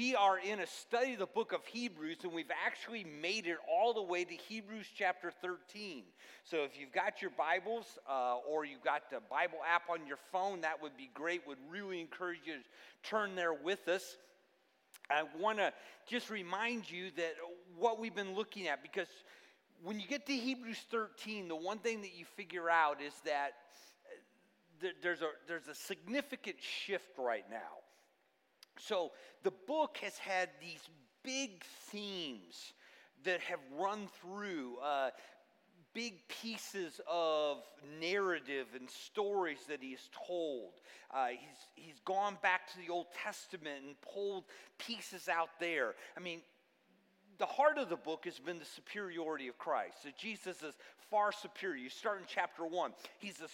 we 0.00 0.14
are 0.14 0.38
in 0.38 0.60
a 0.60 0.66
study 0.66 1.12
of 1.12 1.18
the 1.18 1.26
book 1.26 1.52
of 1.52 1.62
Hebrews, 1.66 2.20
and 2.22 2.32
we've 2.32 2.50
actually 2.66 3.04
made 3.20 3.46
it 3.46 3.58
all 3.70 3.92
the 3.92 4.02
way 4.02 4.24
to 4.24 4.32
Hebrews 4.32 4.86
chapter 4.96 5.30
13. 5.42 6.04
So 6.42 6.64
if 6.64 6.80
you've 6.80 6.90
got 6.90 7.20
your 7.20 7.32
Bibles 7.36 7.98
uh, 8.08 8.36
or 8.48 8.64
you've 8.64 8.82
got 8.82 9.10
the 9.10 9.18
Bible 9.30 9.58
app 9.70 9.90
on 9.90 10.06
your 10.06 10.16
phone, 10.32 10.62
that 10.62 10.80
would 10.80 10.96
be 10.96 11.10
great. 11.12 11.46
Would 11.46 11.58
really 11.70 12.00
encourage 12.00 12.38
you 12.46 12.54
to 12.54 12.60
turn 13.10 13.34
there 13.34 13.52
with 13.52 13.88
us. 13.88 14.16
I 15.10 15.24
want 15.38 15.58
to 15.58 15.70
just 16.08 16.30
remind 16.30 16.90
you 16.90 17.10
that 17.18 17.34
what 17.76 18.00
we've 18.00 18.14
been 18.14 18.34
looking 18.34 18.68
at, 18.68 18.82
because 18.82 19.08
when 19.82 20.00
you 20.00 20.08
get 20.08 20.24
to 20.28 20.32
Hebrews 20.32 20.80
13, 20.90 21.46
the 21.46 21.56
one 21.56 21.76
thing 21.76 22.00
that 22.00 22.16
you 22.16 22.24
figure 22.24 22.70
out 22.70 23.02
is 23.02 23.12
that 23.26 23.50
uh, 24.82 24.88
there's 25.02 25.20
a, 25.20 25.28
there's 25.46 25.68
a 25.68 25.74
significant 25.74 26.56
shift 26.58 27.18
right 27.18 27.44
now. 27.50 27.80
So 28.80 29.12
the 29.42 29.52
book 29.66 29.98
has 30.02 30.18
had 30.18 30.48
these 30.60 30.88
big 31.22 31.62
themes 31.90 32.72
that 33.24 33.40
have 33.40 33.60
run 33.78 34.08
through 34.20 34.78
uh, 34.82 35.10
big 35.92 36.14
pieces 36.28 37.00
of 37.06 37.58
narrative 38.00 38.66
and 38.78 38.88
stories 38.88 39.58
that 39.68 39.82
he 39.82 39.90
has 39.92 40.08
told. 40.26 40.72
Uh, 41.12 41.28
he's, 41.28 41.84
he's 41.86 42.00
gone 42.04 42.38
back 42.42 42.70
to 42.72 42.78
the 42.78 42.92
Old 42.92 43.06
Testament 43.22 43.84
and 43.84 44.00
pulled 44.00 44.44
pieces 44.78 45.28
out 45.28 45.50
there. 45.58 45.94
I 46.16 46.20
mean, 46.20 46.40
the 47.38 47.46
heart 47.46 47.78
of 47.78 47.88
the 47.88 47.96
book 47.96 48.24
has 48.26 48.38
been 48.38 48.58
the 48.58 48.64
superiority 48.64 49.48
of 49.48 49.58
Christ. 49.58 50.04
That 50.04 50.16
Jesus 50.16 50.62
is 50.62 50.74
far 51.10 51.32
superior. 51.32 51.82
You 51.82 51.90
start 51.90 52.18
in 52.18 52.24
chapter 52.26 52.64
one. 52.64 52.92
He's 53.18 53.40
a 53.40 53.48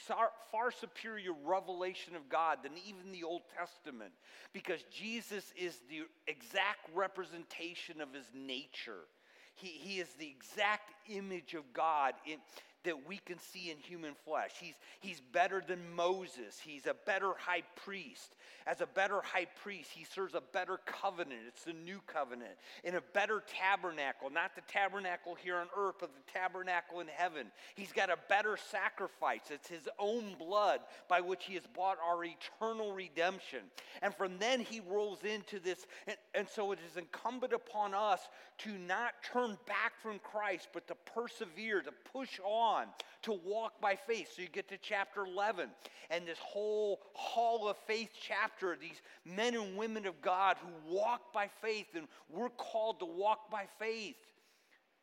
far 0.52 0.70
superior 0.70 1.32
revelation 1.44 2.14
of 2.14 2.28
God 2.28 2.58
than 2.62 2.72
even 2.86 3.12
the 3.12 3.24
Old 3.24 3.42
Testament 3.56 4.12
because 4.52 4.82
Jesus 4.92 5.52
is 5.56 5.80
the 5.88 6.02
exact 6.26 6.88
representation 6.94 8.00
of 8.00 8.12
his 8.12 8.26
nature. 8.34 9.08
He, 9.54 9.68
he 9.68 10.00
is 10.00 10.08
the 10.18 10.28
exact 10.28 10.92
image 11.08 11.54
of 11.54 11.72
God 11.72 12.12
in, 12.26 12.38
that 12.86 13.06
we 13.06 13.18
can 13.18 13.38
see 13.38 13.70
in 13.70 13.78
human 13.78 14.14
flesh. 14.24 14.52
He's, 14.60 14.74
he's 15.00 15.20
better 15.32 15.62
than 15.66 15.80
Moses. 15.94 16.58
He's 16.64 16.86
a 16.86 16.94
better 17.04 17.32
high 17.36 17.64
priest. 17.84 18.36
As 18.64 18.80
a 18.80 18.86
better 18.86 19.20
high 19.22 19.46
priest, 19.62 19.90
he 19.92 20.04
serves 20.04 20.34
a 20.34 20.42
better 20.52 20.78
covenant. 20.86 21.40
It's 21.48 21.64
the 21.64 21.72
new 21.72 22.00
covenant. 22.06 22.52
In 22.84 22.94
a 22.94 23.00
better 23.12 23.42
tabernacle, 23.46 24.30
not 24.30 24.54
the 24.54 24.62
tabernacle 24.72 25.34
here 25.34 25.56
on 25.56 25.66
earth, 25.76 25.96
but 26.00 26.10
the 26.14 26.32
tabernacle 26.32 27.00
in 27.00 27.08
heaven. 27.08 27.48
He's 27.74 27.92
got 27.92 28.08
a 28.08 28.18
better 28.28 28.56
sacrifice. 28.70 29.50
It's 29.50 29.68
his 29.68 29.88
own 29.98 30.36
blood 30.38 30.80
by 31.08 31.20
which 31.20 31.44
he 31.44 31.54
has 31.54 31.64
bought 31.74 31.98
our 32.04 32.24
eternal 32.24 32.92
redemption. 32.92 33.60
And 34.00 34.14
from 34.14 34.38
then 34.38 34.60
he 34.60 34.80
rolls 34.80 35.24
into 35.24 35.58
this. 35.58 35.86
And, 36.06 36.16
and 36.34 36.48
so 36.48 36.70
it 36.70 36.78
is 36.88 36.96
incumbent 36.96 37.52
upon 37.52 37.94
us 37.94 38.20
to 38.58 38.70
not 38.78 39.12
turn 39.32 39.58
back 39.66 40.00
from 40.00 40.20
Christ, 40.20 40.68
but 40.72 40.86
to 40.86 40.94
persevere, 40.94 41.82
to 41.82 41.92
push 42.12 42.38
on 42.44 42.75
on 42.76 42.86
to 43.22 43.32
walk 43.44 43.80
by 43.80 43.96
faith. 43.96 44.28
So 44.34 44.42
you 44.42 44.48
get 44.48 44.68
to 44.68 44.78
chapter 44.78 45.24
11, 45.24 45.68
and 46.10 46.26
this 46.26 46.38
whole 46.38 47.00
hall 47.14 47.68
of 47.68 47.76
faith 47.86 48.10
chapter, 48.20 48.76
these 48.80 49.00
men 49.24 49.54
and 49.54 49.76
women 49.76 50.06
of 50.06 50.20
God 50.20 50.56
who 50.60 50.94
walk 50.94 51.32
by 51.32 51.48
faith, 51.62 51.86
and 51.94 52.06
we're 52.28 52.50
called 52.50 53.00
to 53.00 53.06
walk 53.06 53.50
by 53.50 53.64
faith. 53.78 54.16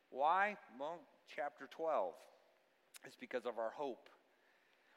Why? 0.09 0.57
Well, 0.79 0.99
chapter 1.35 1.67
12 1.71 2.13
is 3.07 3.15
because 3.19 3.45
of 3.45 3.57
our 3.57 3.71
hope. 3.75 4.09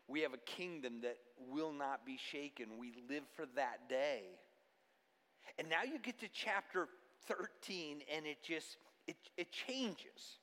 We 0.09 0.21
have 0.21 0.35
a 0.35 0.39
kingdom 0.39 1.01
that 1.03 1.17
will 1.51 1.73
not 1.73 2.07
be 2.07 2.19
shaken. 2.31 2.79
We 2.79 2.93
live 3.09 3.25
for 3.35 3.47
that 3.57 3.89
day. 3.89 4.23
And 5.59 5.69
now 5.69 5.83
you 5.83 5.99
get 5.99 6.21
to 6.21 6.29
chapter 6.33 6.89
13 7.27 8.03
and 8.15 8.27
it 8.27 8.39
just 8.43 8.77
it, 9.09 9.17
it 9.37 9.49
changes 9.51 10.39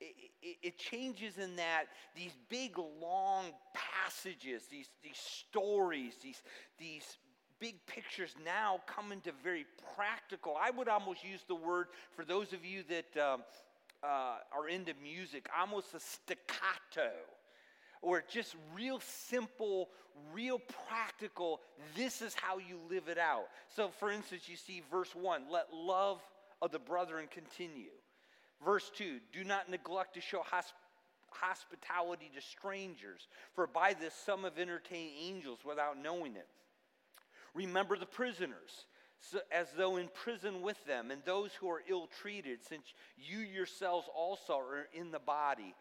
it, 0.00 0.56
it, 0.62 0.78
changes 0.78 1.38
in 1.38 1.56
that 1.56 1.84
these 2.16 2.32
big 2.48 2.78
long 2.78 3.46
passages, 3.72 4.62
these, 4.70 4.88
these 5.02 5.16
stories, 5.16 6.14
these, 6.22 6.42
these 6.78 7.16
big 7.60 7.74
pictures 7.86 8.34
now 8.44 8.80
come 8.86 9.12
into 9.12 9.32
very 9.42 9.66
practical. 9.96 10.56
I 10.60 10.70
would 10.70 10.88
almost 10.88 11.24
use 11.24 11.40
the 11.46 11.54
word, 11.54 11.86
for 12.14 12.24
those 12.24 12.52
of 12.52 12.64
you 12.64 12.82
that 12.88 13.22
um, 13.22 13.42
uh, 14.02 14.38
are 14.52 14.68
into 14.68 14.92
music, 15.02 15.48
almost 15.58 15.94
a 15.94 16.00
staccato 16.00 17.12
or 18.04 18.22
just 18.28 18.54
real 18.74 19.00
simple, 19.00 19.88
real 20.32 20.60
practical. 20.88 21.60
This 21.96 22.20
is 22.20 22.34
how 22.34 22.58
you 22.58 22.78
live 22.90 23.08
it 23.08 23.18
out. 23.18 23.46
So, 23.74 23.88
for 23.88 24.12
instance, 24.12 24.42
you 24.46 24.56
see 24.56 24.82
verse 24.90 25.14
1 25.14 25.44
let 25.50 25.72
love 25.72 26.20
of 26.60 26.70
the 26.70 26.78
brethren 26.78 27.26
continue. 27.30 27.90
Verse 28.62 28.90
2 28.96 29.18
Do 29.32 29.44
not 29.44 29.70
neglect 29.70 30.14
to 30.14 30.20
show 30.20 30.40
hosp- 30.40 30.72
hospitality 31.30 32.30
to 32.34 32.42
strangers, 32.42 33.28
for 33.54 33.66
by 33.66 33.94
this 33.94 34.14
some 34.14 34.44
have 34.44 34.58
entertained 34.58 35.12
angels 35.20 35.60
without 35.64 36.00
knowing 36.00 36.36
it. 36.36 36.46
Remember 37.54 37.96
the 37.96 38.06
prisoners, 38.06 38.86
so 39.20 39.38
as 39.52 39.68
though 39.76 39.96
in 39.96 40.08
prison 40.08 40.60
with 40.60 40.84
them, 40.86 41.10
and 41.10 41.22
those 41.24 41.52
who 41.52 41.70
are 41.70 41.82
ill 41.88 42.08
treated, 42.20 42.64
since 42.64 42.94
you 43.16 43.38
yourselves 43.38 44.08
also 44.14 44.58
are 44.58 44.88
in 44.92 45.10
the 45.10 45.18
body. 45.18 45.74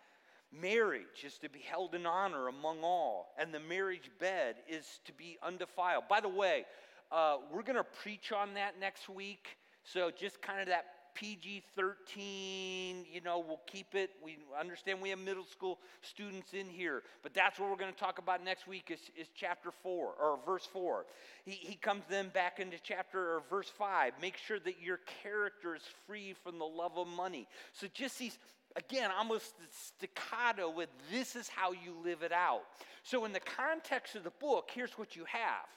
Marriage 0.51 1.23
is 1.25 1.39
to 1.39 1.49
be 1.49 1.59
held 1.59 1.95
in 1.95 2.05
honor 2.05 2.47
among 2.47 2.83
all, 2.83 3.33
and 3.39 3.51
the 3.51 3.59
marriage 3.59 4.11
bed 4.19 4.55
is 4.69 4.99
to 5.05 5.11
be 5.11 5.37
undefiled. 5.41 6.03
By 6.07 6.21
the 6.21 6.29
way, 6.29 6.65
uh, 7.11 7.37
we're 7.51 7.63
going 7.63 7.75
to 7.75 7.83
preach 7.83 8.31
on 8.31 8.53
that 8.53 8.79
next 8.79 9.09
week. 9.09 9.57
So 9.83 10.11
just 10.11 10.41
kind 10.41 10.61
of 10.61 10.67
that 10.67 10.85
PG 11.15 11.63
13, 11.75 13.05
you 13.11 13.21
know, 13.21 13.43
we'll 13.45 13.61
keep 13.67 13.95
it. 13.95 14.11
We 14.23 14.37
understand 14.59 15.01
we 15.01 15.09
have 15.09 15.19
middle 15.19 15.45
school 15.45 15.79
students 16.01 16.53
in 16.53 16.67
here, 16.67 17.03
but 17.21 17.33
that's 17.33 17.59
what 17.59 17.69
we're 17.69 17.77
going 17.77 17.93
to 17.93 17.99
talk 17.99 18.19
about 18.19 18.43
next 18.43 18.67
week 18.67 18.89
is, 18.91 18.99
is 19.15 19.27
chapter 19.35 19.71
4 19.83 20.13
or 20.19 20.39
verse 20.45 20.67
4. 20.71 21.05
He, 21.45 21.51
he 21.51 21.75
comes 21.75 22.03
then 22.09 22.29
back 22.29 22.59
into 22.59 22.77
chapter 22.81 23.19
or 23.19 23.43
verse 23.49 23.71
5. 23.77 24.13
Make 24.21 24.37
sure 24.37 24.59
that 24.59 24.81
your 24.81 24.99
character 25.21 25.75
is 25.75 25.83
free 26.07 26.33
from 26.43 26.59
the 26.59 26.65
love 26.65 26.97
of 26.97 27.07
money. 27.07 27.47
So 27.73 27.87
just 27.93 28.19
these 28.19 28.37
again, 28.75 29.11
almost 29.17 29.53
staccato 29.71 30.69
with 30.69 30.89
this 31.11 31.35
is 31.35 31.47
how 31.47 31.71
you 31.71 31.95
live 32.03 32.23
it 32.23 32.31
out. 32.31 32.63
So, 33.03 33.25
in 33.25 33.33
the 33.33 33.39
context 33.39 34.15
of 34.15 34.23
the 34.23 34.31
book, 34.39 34.71
here's 34.73 34.93
what 34.97 35.15
you 35.15 35.25
have 35.25 35.67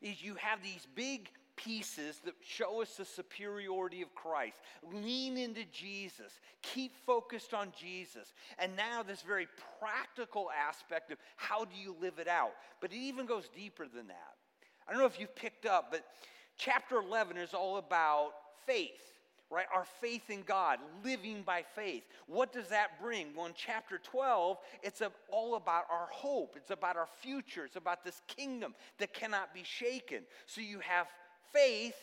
is 0.00 0.22
you 0.22 0.34
have 0.36 0.62
these 0.62 0.86
big 0.94 1.28
pieces 1.58 2.20
that 2.24 2.34
show 2.42 2.80
us 2.80 2.94
the 2.94 3.04
superiority 3.04 4.00
of 4.00 4.14
Christ. 4.14 4.56
Lean 4.92 5.36
into 5.36 5.64
Jesus. 5.72 6.40
Keep 6.62 6.96
focused 7.04 7.52
on 7.52 7.72
Jesus. 7.78 8.32
And 8.58 8.74
now, 8.76 9.02
this 9.02 9.22
very 9.22 9.48
practical 9.78 10.48
aspect 10.50 11.12
of 11.12 11.18
how 11.36 11.64
do 11.64 11.76
you 11.76 11.94
live 12.00 12.18
it 12.18 12.28
out. 12.28 12.52
But 12.80 12.92
it 12.92 12.98
even 12.98 13.26
goes 13.26 13.48
deeper 13.54 13.86
than 13.86 14.06
that. 14.08 14.34
I 14.86 14.92
don't 14.92 15.00
know 15.00 15.06
if 15.06 15.20
you've 15.20 15.36
picked 15.36 15.66
up, 15.66 15.88
but 15.90 16.04
chapter 16.56 16.96
11 16.96 17.36
is 17.36 17.52
all 17.52 17.76
about 17.76 18.32
faith 18.64 19.18
right? 19.50 19.66
Our 19.74 19.86
faith 20.00 20.28
in 20.28 20.42
God, 20.42 20.78
living 21.02 21.42
by 21.42 21.64
faith. 21.74 22.02
What 22.26 22.52
does 22.52 22.68
that 22.68 23.00
bring? 23.00 23.28
Well, 23.34 23.46
in 23.46 23.52
chapter 23.56 23.98
12, 23.98 24.58
it's 24.82 25.00
all 25.30 25.54
about 25.54 25.84
our 25.90 26.08
hope. 26.10 26.54
It's 26.56 26.70
about 26.70 26.96
our 26.96 27.08
future. 27.22 27.64
It's 27.64 27.76
about 27.76 28.04
this 28.04 28.20
kingdom 28.26 28.74
that 28.98 29.14
cannot 29.14 29.54
be 29.54 29.62
shaken. 29.64 30.24
So 30.44 30.60
you 30.60 30.80
have 30.80 31.06
faith 31.52 31.96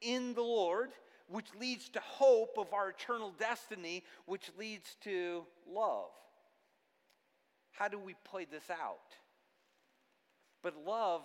in 0.00 0.34
the 0.34 0.42
Lord, 0.42 0.90
which 1.28 1.46
leads 1.58 1.88
to 1.90 2.00
hope 2.00 2.56
of 2.58 2.72
our 2.72 2.90
eternal 2.90 3.32
destiny, 3.38 4.02
which 4.26 4.50
leads 4.58 4.96
to 5.02 5.44
love. 5.68 6.10
How 7.72 7.88
do 7.88 7.98
we 7.98 8.14
play 8.24 8.46
this 8.50 8.68
out? 8.70 8.98
But 10.62 10.74
love 10.84 11.22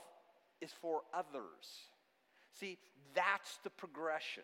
is 0.62 0.72
for 0.82 1.02
others. 1.14 1.90
See, 2.60 2.78
that's 3.14 3.58
the 3.64 3.70
progression. 3.70 4.44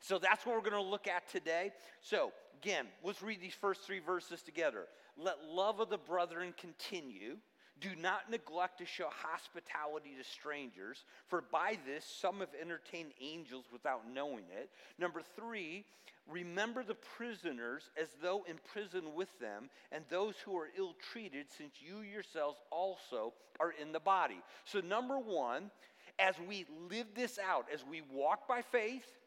So 0.00 0.18
that's 0.18 0.46
what 0.46 0.56
we're 0.56 0.68
going 0.68 0.82
to 0.82 0.90
look 0.90 1.06
at 1.06 1.28
today. 1.28 1.72
So, 2.00 2.32
again, 2.62 2.86
let's 3.04 3.22
read 3.22 3.40
these 3.40 3.54
first 3.54 3.82
three 3.82 4.00
verses 4.00 4.42
together. 4.42 4.86
Let 5.16 5.36
love 5.44 5.80
of 5.80 5.90
the 5.90 5.98
brethren 5.98 6.54
continue. 6.58 7.36
Do 7.80 7.90
not 8.00 8.30
neglect 8.30 8.78
to 8.78 8.86
show 8.86 9.08
hospitality 9.10 10.10
to 10.18 10.24
strangers, 10.24 11.04
for 11.28 11.42
by 11.50 11.78
this 11.86 12.04
some 12.04 12.40
have 12.40 12.50
entertained 12.60 13.12
angels 13.20 13.64
without 13.72 14.02
knowing 14.12 14.44
it. 14.54 14.70
Number 14.98 15.22
three, 15.36 15.84
remember 16.28 16.82
the 16.82 16.96
prisoners 17.16 17.90
as 18.00 18.08
though 18.22 18.44
in 18.46 18.56
prison 18.72 19.14
with 19.14 19.28
them, 19.40 19.70
and 19.92 20.04
those 20.10 20.34
who 20.44 20.56
are 20.58 20.68
ill 20.76 20.94
treated, 21.12 21.46
since 21.56 21.72
you 21.80 22.00
yourselves 22.00 22.58
also 22.70 23.32
are 23.58 23.72
in 23.80 23.92
the 23.92 24.00
body. 24.00 24.40
So, 24.64 24.80
number 24.80 25.18
one, 25.18 25.70
as 26.18 26.34
we 26.46 26.66
live 26.90 27.06
this 27.14 27.38
out, 27.38 27.66
as 27.72 27.84
we 27.84 28.02
walk 28.12 28.46
by 28.46 28.60
faith, 28.60 29.19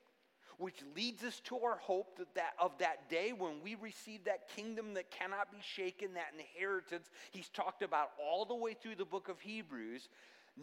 which 0.58 0.76
leads 0.96 1.24
us 1.24 1.40
to 1.46 1.58
our 1.60 1.78
hope 1.78 2.18
that, 2.18 2.34
that 2.36 2.54
of 2.60 2.72
that 2.80 3.10
day 3.10 3.34
when 3.34 3.62
we 3.64 3.76
receive 3.76 4.24
that 4.26 4.48
kingdom 4.56 4.94
that 4.94 5.12
cannot 5.12 5.52
be 5.52 5.60
shaken, 5.62 6.14
that 6.14 6.34
inheritance 6.38 7.10
he's 7.32 7.50
talked 7.50 7.82
about 7.84 8.12
all 8.22 8.46
the 8.46 8.56
way 8.56 8.74
through 8.74 8.96
the 8.96 9.06
book 9.06 9.30
of 9.30 9.40
Hebrews. 9.40 10.10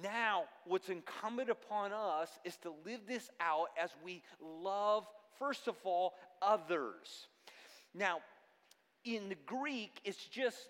Now, 0.03 0.45
what's 0.67 0.89
incumbent 0.89 1.51
upon 1.51 1.93
us 1.93 2.29
is 2.45 2.57
to 2.59 2.73
live 2.85 3.01
this 3.09 3.29
out 3.41 3.69
as 3.81 3.91
we 4.05 4.23
love, 4.41 5.07
first 5.39 5.67
of 5.67 5.75
all, 5.85 6.15
others. 6.41 7.27
Now, 7.95 8.21
in 9.05 9.29
the 9.29 9.37
Greek, 9.47 10.01
it's 10.05 10.27
just 10.27 10.69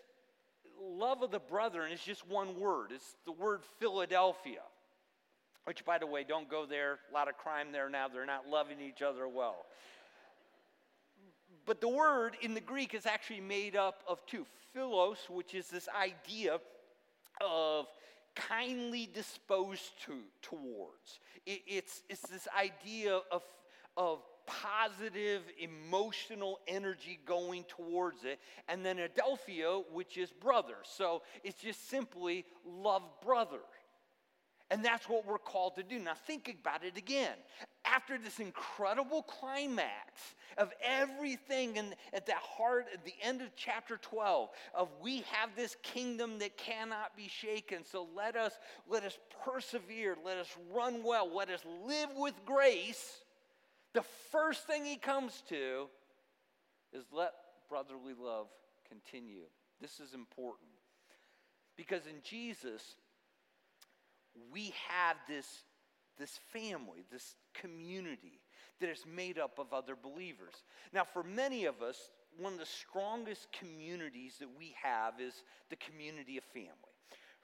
love 0.83 1.23
of 1.23 1.31
the 1.31 1.39
brethren 1.39 1.93
it's 1.93 2.03
just 2.03 2.27
one 2.27 2.59
word. 2.59 2.93
It's 2.93 3.17
the 3.27 3.33
word 3.33 3.61
Philadelphia, 3.79 4.63
which, 5.65 5.85
by 5.85 5.99
the 5.99 6.07
way, 6.07 6.25
don't 6.25 6.49
go 6.49 6.67
there. 6.67 6.99
A 7.11 7.15
lot 7.15 7.29
of 7.29 7.37
crime 7.37 7.73
there 7.73 7.89
now. 7.89 8.09
They're 8.09 8.27
not 8.27 8.49
loving 8.49 8.81
each 8.81 9.03
other 9.03 9.29
well. 9.29 9.67
But 11.67 11.81
the 11.81 11.89
word 11.89 12.37
in 12.41 12.55
the 12.55 12.61
Greek 12.61 12.95
is 12.95 13.07
actually 13.07 13.41
made 13.41 13.77
up 13.77 14.03
of 14.09 14.25
two 14.27 14.47
philos, 14.73 15.19
which 15.29 15.55
is 15.55 15.69
this 15.69 15.89
idea 15.89 16.59
of 17.41 17.87
kindly 18.35 19.09
disposed 19.13 19.93
to, 20.07 20.15
towards. 20.43 21.21
It, 21.47 21.63
it's, 21.67 22.03
it's 22.09 22.23
this 22.23 22.49
idea 22.59 23.21
of, 23.31 23.43
of 23.97 24.21
positive 24.47 25.43
emotional 25.59 26.59
energy 26.67 27.21
going 27.25 27.65
towards 27.69 28.25
it. 28.25 28.41
And 28.69 28.85
then 28.85 28.99
Adelphia, 28.99 29.83
which 29.93 30.17
is 30.17 30.31
brother. 30.33 30.77
So 30.83 31.23
it's 31.45 31.61
just 31.61 31.89
simply 31.89 32.45
love 32.65 33.03
brother. 33.25 33.61
And 34.71 34.85
that's 34.85 35.09
what 35.09 35.27
we're 35.27 35.39
called 35.39 35.75
to 35.77 35.83
do. 35.83 35.99
Now, 35.99 36.15
think 36.15 36.57
about 36.61 36.85
it 36.85 36.97
again. 36.97 37.35
After 37.85 38.19
this 38.19 38.39
incredible 38.39 39.23
climax 39.23 40.35
of 40.59 40.73
everything 40.85 41.77
and 41.77 41.97
at 42.13 42.25
the 42.27 42.35
heart, 42.35 42.87
at 42.95 43.05
the 43.05 43.15
end 43.21 43.41
of 43.41 43.49
chapter 43.57 43.97
12, 43.97 44.49
of 44.75 44.89
we 45.03 45.25
have 45.33 45.57
this 45.57 45.77
kingdom 45.83 46.39
that 46.39 46.57
cannot 46.57 47.17
be 47.17 47.27
shaken. 47.27 47.85
So 47.85 48.07
let 48.15 48.37
us, 48.37 48.53
let 48.89 49.03
us 49.03 49.19
persevere, 49.45 50.17
let 50.25 50.37
us 50.37 50.49
run 50.73 51.03
well, 51.03 51.29
let 51.35 51.51
us 51.51 51.65
live 51.85 52.11
with 52.17 52.35
grace. 52.45 53.25
The 53.93 54.05
first 54.31 54.69
thing 54.69 54.85
he 54.85 54.97
comes 54.97 55.43
to 55.49 55.89
is 56.93 57.05
let 57.13 57.33
brotherly 57.69 58.15
love 58.21 58.47
continue. 58.89 59.43
This 59.81 59.99
is 59.99 60.15
important. 60.15 60.69
Because 61.77 62.07
in 62.07 62.21
Jesus, 62.23 62.97
we 64.53 64.73
have 64.89 65.17
this, 65.29 65.47
this 66.19 66.39
family, 66.53 67.05
this 67.11 67.35
community 67.55 68.41
that 68.81 68.89
is 68.89 69.05
made 69.07 69.39
up 69.39 69.59
of 69.59 69.73
other 69.73 69.97
believers. 70.01 70.55
Now, 70.93 71.05
for 71.05 71.23
many 71.23 71.67
of 71.67 71.83
us, 71.83 72.11
one 72.39 72.55
of 72.55 72.59
the 72.59 72.67
strongest 72.67 73.49
communities 73.53 74.37
that 74.41 74.49
we 74.57 74.75
have 74.83 75.21
is 75.21 75.43
the 75.69 75.77
community 75.77 76.39
of 76.39 76.45
family 76.45 76.90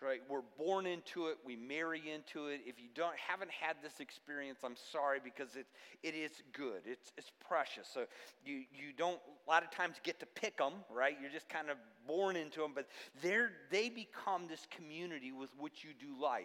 right? 0.02 0.20
We're 0.28 0.42
born 0.58 0.86
into 0.86 1.26
it, 1.26 1.38
we 1.44 1.56
marry 1.56 2.02
into 2.12 2.48
it. 2.48 2.60
If 2.66 2.80
you 2.80 2.88
don't 2.94 3.14
haven't 3.16 3.50
had 3.50 3.76
this 3.82 4.00
experience, 4.00 4.60
I'm 4.64 4.76
sorry 4.92 5.18
because 5.22 5.56
it 5.56 5.66
it 6.02 6.14
is 6.14 6.32
good. 6.52 6.82
It's 6.84 7.12
it's 7.16 7.30
precious. 7.46 7.88
So 7.92 8.04
you 8.44 8.64
you 8.72 8.92
don't 8.96 9.18
a 9.46 9.50
lot 9.50 9.62
of 9.62 9.70
times 9.70 9.96
get 10.02 10.20
to 10.20 10.26
pick 10.26 10.58
them, 10.58 10.72
right? 10.90 11.16
You're 11.20 11.30
just 11.30 11.48
kind 11.48 11.70
of 11.70 11.76
born 12.06 12.36
into 12.36 12.60
them, 12.60 12.72
but 12.74 12.86
they're 13.22 13.52
they 13.70 13.88
become 13.88 14.46
this 14.48 14.66
community 14.76 15.32
with 15.32 15.50
which 15.58 15.84
you 15.84 15.90
do 15.98 16.20
life. 16.22 16.44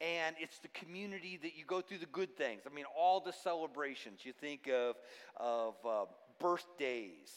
And 0.00 0.36
it's 0.38 0.60
the 0.60 0.68
community 0.68 1.38
that 1.42 1.56
you 1.56 1.64
go 1.66 1.80
through 1.80 1.98
the 1.98 2.06
good 2.06 2.36
things. 2.36 2.62
I 2.70 2.74
mean, 2.74 2.84
all 2.96 3.20
the 3.20 3.32
celebrations. 3.32 4.20
You 4.22 4.32
think 4.32 4.68
of, 4.68 4.94
of 5.36 5.74
uh, 5.84 6.04
birthdays, 6.38 7.32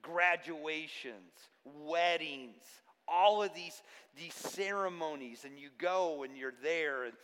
graduations, 0.00 1.50
weddings, 1.64 2.64
all 3.08 3.42
of 3.42 3.54
these, 3.54 3.82
these 4.16 4.34
ceremonies, 4.34 5.44
and 5.44 5.58
you 5.58 5.68
go 5.78 6.22
and 6.22 6.36
you're 6.36 6.54
there. 6.62 7.04
And, 7.04 7.14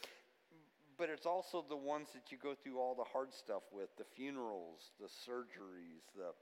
but 0.97 1.09
it's 1.09 1.27
also 1.27 1.65
the 1.69 1.77
ones 1.77 2.09
that 2.15 2.33
you 2.33 2.39
go 2.43 2.55
through 2.55 2.79
all 2.79 2.95
the 2.95 3.05
hard 3.05 3.33
stuff 3.33 3.63
with 3.73 3.89
the 3.97 4.05
funerals, 4.05 4.91
the 5.01 5.07
surgeries, 5.07 6.03
the. 6.17 6.33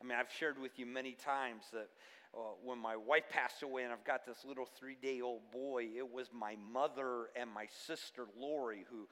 I 0.00 0.06
mean, 0.06 0.18
I've 0.18 0.32
shared 0.32 0.58
with 0.58 0.78
you 0.78 0.86
many 0.86 1.12
times 1.12 1.64
that 1.72 1.88
uh, 2.34 2.38
when 2.64 2.78
my 2.78 2.96
wife 2.96 3.24
passed 3.30 3.62
away 3.62 3.84
and 3.84 3.92
I've 3.92 4.04
got 4.04 4.26
this 4.26 4.44
little 4.46 4.66
three 4.66 4.96
day 5.00 5.20
old 5.20 5.42
boy, 5.52 5.88
it 5.96 6.10
was 6.10 6.28
my 6.32 6.56
mother 6.72 7.28
and 7.36 7.48
my 7.50 7.66
sister 7.86 8.24
Lori 8.38 8.84
who 8.90 9.06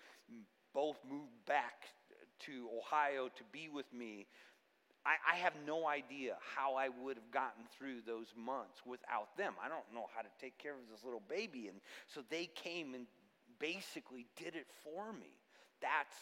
both 0.74 0.98
moved 1.08 1.44
back 1.46 1.84
to 2.46 2.68
Ohio 2.76 3.28
to 3.28 3.44
be 3.52 3.68
with 3.68 3.92
me 3.92 4.26
I, 5.04 5.34
I 5.34 5.36
have 5.36 5.54
no 5.66 5.86
idea 5.86 6.36
how 6.56 6.74
I 6.74 6.88
would 6.88 7.16
have 7.16 7.30
gotten 7.32 7.64
through 7.76 8.02
those 8.06 8.32
months 8.36 8.80
without 8.86 9.36
them. 9.36 9.54
I 9.62 9.68
don't 9.68 9.86
know 9.94 10.06
how 10.14 10.22
to 10.22 10.28
take 10.40 10.58
care 10.58 10.72
of 10.72 10.88
this 10.90 11.04
little 11.04 11.22
baby. 11.28 11.68
And 11.68 11.80
so 12.06 12.22
they 12.30 12.48
came 12.54 12.94
and 12.94 13.06
basically 13.58 14.26
did 14.36 14.54
it 14.54 14.66
for 14.84 15.12
me. 15.12 15.34
That's 15.80 16.14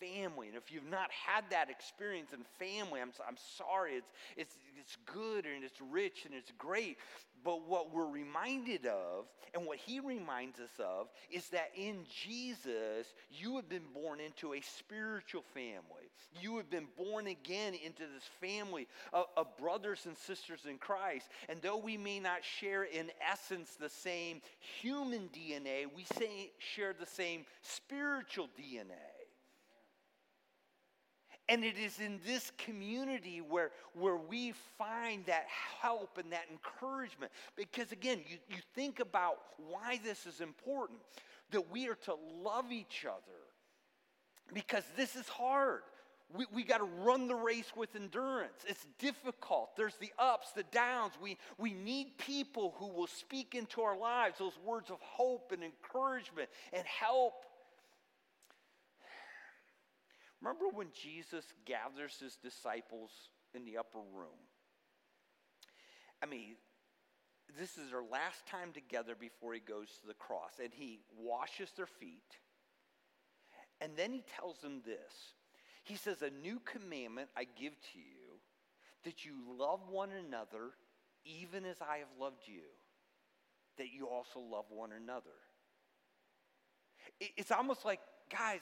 family. 0.00 0.48
And 0.48 0.56
if 0.56 0.70
you've 0.72 0.88
not 0.88 1.10
had 1.10 1.44
that 1.50 1.70
experience 1.70 2.30
in 2.32 2.44
family, 2.58 3.00
I'm, 3.00 3.12
I'm 3.26 3.36
sorry. 3.56 3.94
It's, 3.94 4.12
it's, 4.36 4.54
it's 4.78 4.96
good 5.06 5.44
and 5.46 5.64
it's 5.64 5.80
rich 5.90 6.24
and 6.24 6.34
it's 6.34 6.52
great. 6.58 6.98
But 7.44 7.68
what 7.68 7.94
we're 7.94 8.10
reminded 8.10 8.86
of, 8.86 9.26
and 9.54 9.66
what 9.66 9.78
he 9.78 10.00
reminds 10.00 10.60
us 10.60 10.70
of, 10.78 11.08
is 11.30 11.48
that 11.50 11.70
in 11.76 12.04
Jesus, 12.24 13.06
you 13.30 13.56
have 13.56 13.68
been 13.68 13.86
born 13.94 14.20
into 14.20 14.54
a 14.54 14.60
spiritual 14.60 15.42
family. 15.54 16.10
You 16.40 16.56
have 16.58 16.70
been 16.70 16.88
born 16.96 17.26
again 17.26 17.74
into 17.74 18.02
this 18.02 18.28
family 18.40 18.86
of, 19.12 19.26
of 19.36 19.56
brothers 19.56 20.06
and 20.06 20.16
sisters 20.16 20.60
in 20.68 20.78
Christ. 20.78 21.28
And 21.48 21.60
though 21.62 21.78
we 21.78 21.96
may 21.96 22.20
not 22.20 22.44
share, 22.44 22.84
in 22.84 23.10
essence, 23.26 23.76
the 23.80 23.88
same 23.88 24.42
human 24.80 25.28
DNA, 25.28 25.86
we 25.94 26.04
say, 26.18 26.50
share 26.58 26.94
the 26.98 27.06
same 27.06 27.44
spiritual 27.62 28.48
DNA. 28.58 29.17
And 31.48 31.64
it 31.64 31.78
is 31.78 31.98
in 31.98 32.20
this 32.26 32.52
community 32.58 33.40
where, 33.40 33.70
where 33.94 34.16
we 34.16 34.52
find 34.76 35.24
that 35.26 35.46
help 35.80 36.18
and 36.18 36.30
that 36.32 36.44
encouragement. 36.50 37.32
Because 37.56 37.90
again, 37.90 38.20
you, 38.28 38.36
you 38.50 38.58
think 38.74 39.00
about 39.00 39.38
why 39.70 39.98
this 40.04 40.26
is 40.26 40.40
important 40.40 40.98
that 41.50 41.70
we 41.70 41.88
are 41.88 41.94
to 41.94 42.14
love 42.42 42.70
each 42.70 43.06
other 43.06 43.38
because 44.52 44.84
this 44.96 45.16
is 45.16 45.28
hard. 45.28 45.80
We, 46.36 46.44
we 46.52 46.62
got 46.62 46.78
to 46.78 46.84
run 46.84 47.26
the 47.26 47.34
race 47.34 47.72
with 47.74 47.96
endurance. 47.96 48.62
It's 48.66 48.86
difficult. 48.98 49.76
There's 49.76 49.96
the 49.96 50.12
ups, 50.18 50.52
the 50.52 50.64
downs. 50.64 51.14
We, 51.22 51.38
we 51.56 51.72
need 51.72 52.18
people 52.18 52.74
who 52.78 52.88
will 52.88 53.06
speak 53.06 53.54
into 53.54 53.80
our 53.80 53.96
lives 53.96 54.38
those 54.38 54.58
words 54.64 54.90
of 54.90 54.98
hope 55.00 55.52
and 55.52 55.62
encouragement 55.62 56.50
and 56.72 56.84
help. 56.86 57.44
Remember 60.40 60.66
when 60.72 60.88
Jesus 60.92 61.44
gathers 61.64 62.18
his 62.20 62.36
disciples 62.36 63.10
in 63.54 63.64
the 63.64 63.78
upper 63.78 63.98
room? 63.98 64.38
I 66.22 66.26
mean, 66.26 66.56
this 67.58 67.78
is 67.78 67.90
their 67.90 68.02
last 68.02 68.46
time 68.46 68.72
together 68.72 69.14
before 69.18 69.54
he 69.54 69.60
goes 69.60 69.88
to 70.00 70.06
the 70.06 70.14
cross, 70.14 70.52
and 70.62 70.70
he 70.72 71.00
washes 71.16 71.70
their 71.76 71.86
feet. 71.86 72.38
And 73.80 73.92
then 73.96 74.12
he 74.12 74.22
tells 74.36 74.58
them 74.58 74.82
this 74.84 75.34
He 75.84 75.96
says, 75.96 76.22
A 76.22 76.30
new 76.30 76.60
commandment 76.64 77.28
I 77.36 77.44
give 77.44 77.72
to 77.92 77.98
you, 77.98 78.40
that 79.04 79.24
you 79.24 79.34
love 79.58 79.80
one 79.88 80.10
another 80.10 80.72
even 81.24 81.64
as 81.64 81.76
I 81.80 81.98
have 81.98 82.08
loved 82.18 82.42
you, 82.46 82.62
that 83.76 83.92
you 83.92 84.08
also 84.08 84.40
love 84.40 84.64
one 84.70 84.90
another. 84.92 85.36
It's 87.20 87.50
almost 87.50 87.84
like, 87.84 88.00
guys, 88.30 88.60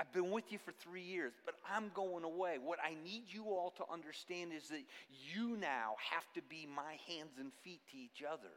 I've 0.00 0.12
been 0.12 0.30
with 0.30 0.50
you 0.50 0.58
for 0.64 0.72
three 0.72 1.02
years, 1.02 1.34
but 1.44 1.56
I'm 1.70 1.90
going 1.94 2.24
away. 2.24 2.56
What 2.62 2.78
I 2.82 2.94
need 3.04 3.24
you 3.28 3.44
all 3.44 3.74
to 3.76 3.84
understand 3.92 4.52
is 4.56 4.68
that 4.68 4.82
you 5.34 5.58
now 5.58 5.96
have 6.10 6.24
to 6.34 6.42
be 6.48 6.66
my 6.74 6.96
hands 7.06 7.32
and 7.38 7.52
feet 7.62 7.80
to 7.90 7.98
each 7.98 8.22
other. 8.26 8.48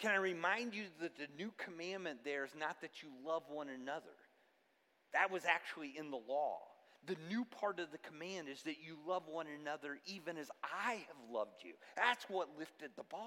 Can 0.00 0.10
I 0.10 0.16
remind 0.16 0.74
you 0.74 0.82
that 1.00 1.16
the 1.16 1.28
new 1.38 1.52
commandment 1.58 2.24
there 2.24 2.44
is 2.44 2.50
not 2.58 2.80
that 2.80 3.04
you 3.04 3.08
love 3.24 3.44
one 3.48 3.68
another? 3.68 4.16
That 5.12 5.30
was 5.30 5.44
actually 5.44 5.94
in 5.96 6.10
the 6.10 6.20
law. 6.28 6.58
The 7.06 7.16
new 7.28 7.44
part 7.44 7.78
of 7.78 7.92
the 7.92 7.98
command 7.98 8.48
is 8.48 8.62
that 8.62 8.82
you 8.84 8.96
love 9.06 9.22
one 9.28 9.46
another 9.60 9.98
even 10.06 10.38
as 10.38 10.50
I 10.64 10.94
have 10.94 11.30
loved 11.30 11.62
you. 11.62 11.74
That's 11.96 12.24
what 12.28 12.48
lifted 12.58 12.90
the 12.96 13.04
bar. 13.04 13.20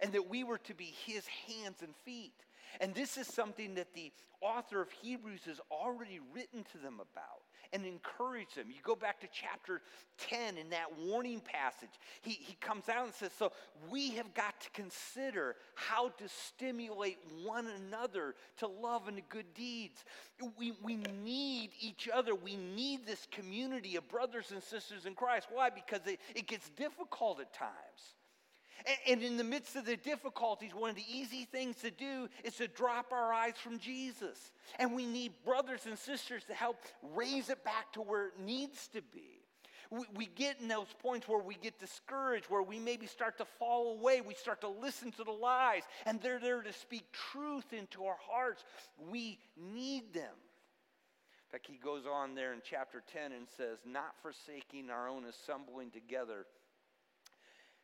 And 0.00 0.12
that 0.12 0.28
we 0.28 0.42
were 0.42 0.58
to 0.58 0.74
be 0.74 0.92
his 1.06 1.24
hands 1.46 1.82
and 1.82 1.94
feet. 2.04 2.34
And 2.80 2.94
this 2.94 3.16
is 3.16 3.26
something 3.26 3.74
that 3.74 3.92
the 3.94 4.12
author 4.40 4.80
of 4.80 4.90
Hebrews 4.90 5.42
has 5.46 5.60
already 5.70 6.20
written 6.34 6.64
to 6.72 6.78
them 6.78 6.94
about 6.94 7.42
and 7.72 7.84
encouraged 7.84 8.56
them. 8.56 8.66
You 8.68 8.80
go 8.82 8.94
back 8.94 9.20
to 9.20 9.28
chapter 9.32 9.82
10 10.18 10.56
in 10.56 10.70
that 10.70 10.86
warning 10.98 11.40
passage, 11.40 11.90
he, 12.22 12.32
he 12.32 12.54
comes 12.60 12.88
out 12.88 13.04
and 13.04 13.14
says, 13.14 13.30
So 13.38 13.52
we 13.90 14.10
have 14.10 14.32
got 14.34 14.60
to 14.60 14.70
consider 14.70 15.56
how 15.74 16.10
to 16.10 16.28
stimulate 16.28 17.18
one 17.44 17.66
another 17.66 18.34
to 18.58 18.68
love 18.68 19.08
and 19.08 19.16
to 19.16 19.22
good 19.28 19.52
deeds. 19.54 20.04
We, 20.56 20.72
we 20.82 20.96
need 20.96 21.70
each 21.80 22.08
other. 22.12 22.34
We 22.34 22.56
need 22.56 23.06
this 23.06 23.26
community 23.30 23.96
of 23.96 24.08
brothers 24.08 24.52
and 24.52 24.62
sisters 24.62 25.04
in 25.04 25.14
Christ. 25.14 25.48
Why? 25.52 25.70
Because 25.70 26.06
it, 26.06 26.20
it 26.34 26.46
gets 26.46 26.68
difficult 26.70 27.40
at 27.40 27.52
times. 27.52 28.14
And 29.08 29.22
in 29.22 29.36
the 29.36 29.44
midst 29.44 29.76
of 29.76 29.84
the 29.84 29.96
difficulties, 29.96 30.74
one 30.74 30.90
of 30.90 30.96
the 30.96 31.04
easy 31.10 31.44
things 31.44 31.76
to 31.76 31.90
do 31.90 32.28
is 32.44 32.54
to 32.56 32.68
drop 32.68 33.12
our 33.12 33.32
eyes 33.32 33.54
from 33.56 33.78
Jesus. 33.78 34.52
And 34.78 34.94
we 34.94 35.04
need 35.04 35.32
brothers 35.44 35.86
and 35.86 35.98
sisters 35.98 36.44
to 36.44 36.54
help 36.54 36.76
raise 37.14 37.50
it 37.50 37.64
back 37.64 37.92
to 37.94 38.02
where 38.02 38.28
it 38.28 38.38
needs 38.38 38.88
to 38.88 39.02
be. 39.02 39.38
We, 40.14 40.26
get 40.26 40.60
in 40.60 40.68
those 40.68 40.94
points 41.00 41.26
where 41.26 41.42
we 41.42 41.54
get 41.54 41.78
discouraged, 41.78 42.46
where 42.50 42.62
we 42.62 42.78
maybe 42.78 43.06
start 43.06 43.38
to 43.38 43.46
fall 43.58 43.98
away. 43.98 44.20
We 44.20 44.34
start 44.34 44.60
to 44.60 44.68
listen 44.68 45.12
to 45.12 45.24
the 45.24 45.30
lies, 45.30 45.82
and 46.04 46.20
they're 46.20 46.38
there 46.38 46.60
to 46.60 46.72
speak 46.74 47.10
truth 47.12 47.72
into 47.72 48.04
our 48.04 48.18
hearts. 48.20 48.64
We 49.10 49.38
need 49.56 50.12
them. 50.12 50.34
In 51.48 51.52
fact, 51.52 51.66
he 51.66 51.78
goes 51.78 52.04
on 52.04 52.34
there 52.34 52.52
in 52.52 52.60
chapter 52.62 53.02
10 53.10 53.32
and 53.32 53.46
says, 53.56 53.78
Not 53.86 54.14
forsaking 54.20 54.90
our 54.90 55.08
own 55.08 55.24
assembling 55.24 55.90
together 55.90 56.44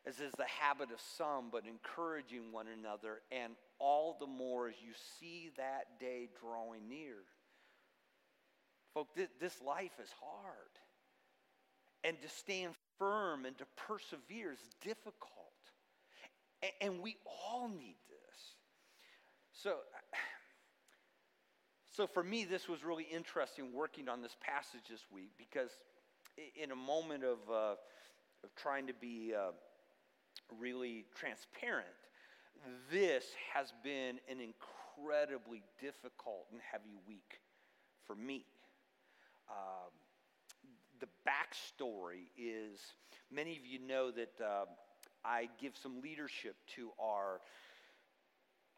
as 0.06 0.20
is 0.20 0.32
the 0.36 0.44
habit 0.44 0.90
of 0.90 1.00
some, 1.16 1.48
but 1.50 1.64
encouraging 1.66 2.52
one 2.52 2.66
another, 2.68 3.22
and 3.32 3.54
all 3.78 4.16
the 4.20 4.26
more 4.26 4.68
as 4.68 4.74
you 4.84 4.92
see 5.18 5.50
that 5.56 5.98
day 5.98 6.28
drawing 6.40 6.88
near. 6.88 7.16
Folks, 8.92 9.12
this, 9.40 9.60
life 9.60 9.92
is 10.02 10.10
hard. 10.20 10.54
And 12.04 12.20
to 12.20 12.28
stand 12.28 12.74
firm 12.98 13.46
and 13.46 13.56
to 13.58 13.64
persevere 13.76 14.52
is 14.52 14.58
difficult. 14.82 15.22
And, 16.62 16.72
and 16.80 17.02
we 17.02 17.16
all 17.26 17.68
need 17.68 17.96
this. 18.08 18.40
So, 19.52 19.76
so 21.96 22.06
for 22.06 22.22
me, 22.22 22.44
this 22.44 22.68
was 22.68 22.84
really 22.84 23.06
interesting 23.10 23.72
working 23.72 24.08
on 24.08 24.20
this 24.20 24.36
passage 24.40 24.82
this 24.90 25.04
week 25.10 25.30
because 25.38 25.70
in 26.62 26.70
a 26.70 26.76
moment 26.76 27.24
of, 27.24 27.38
uh, 27.50 27.74
of 28.44 28.54
trying 28.54 28.86
to 28.86 28.94
be 28.94 29.32
uh, 29.36 29.52
really 30.58 31.04
transparent, 31.14 31.86
this 32.90 33.24
has 33.52 33.72
been 33.82 34.18
an 34.28 34.38
incredibly 34.40 35.62
difficult 35.80 36.46
and 36.52 36.60
heavy 36.70 36.96
week 37.06 37.40
for 38.06 38.14
me. 38.14 38.44
Um, 39.48 39.92
the 41.00 41.06
backstory 41.28 42.30
is 42.38 42.78
many 43.30 43.52
of 43.52 43.66
you 43.66 43.78
know 43.78 44.10
that 44.10 44.32
uh, 44.42 44.64
I 45.24 45.48
give 45.60 45.76
some 45.76 46.00
leadership 46.00 46.56
to 46.76 46.90
our 46.98 47.40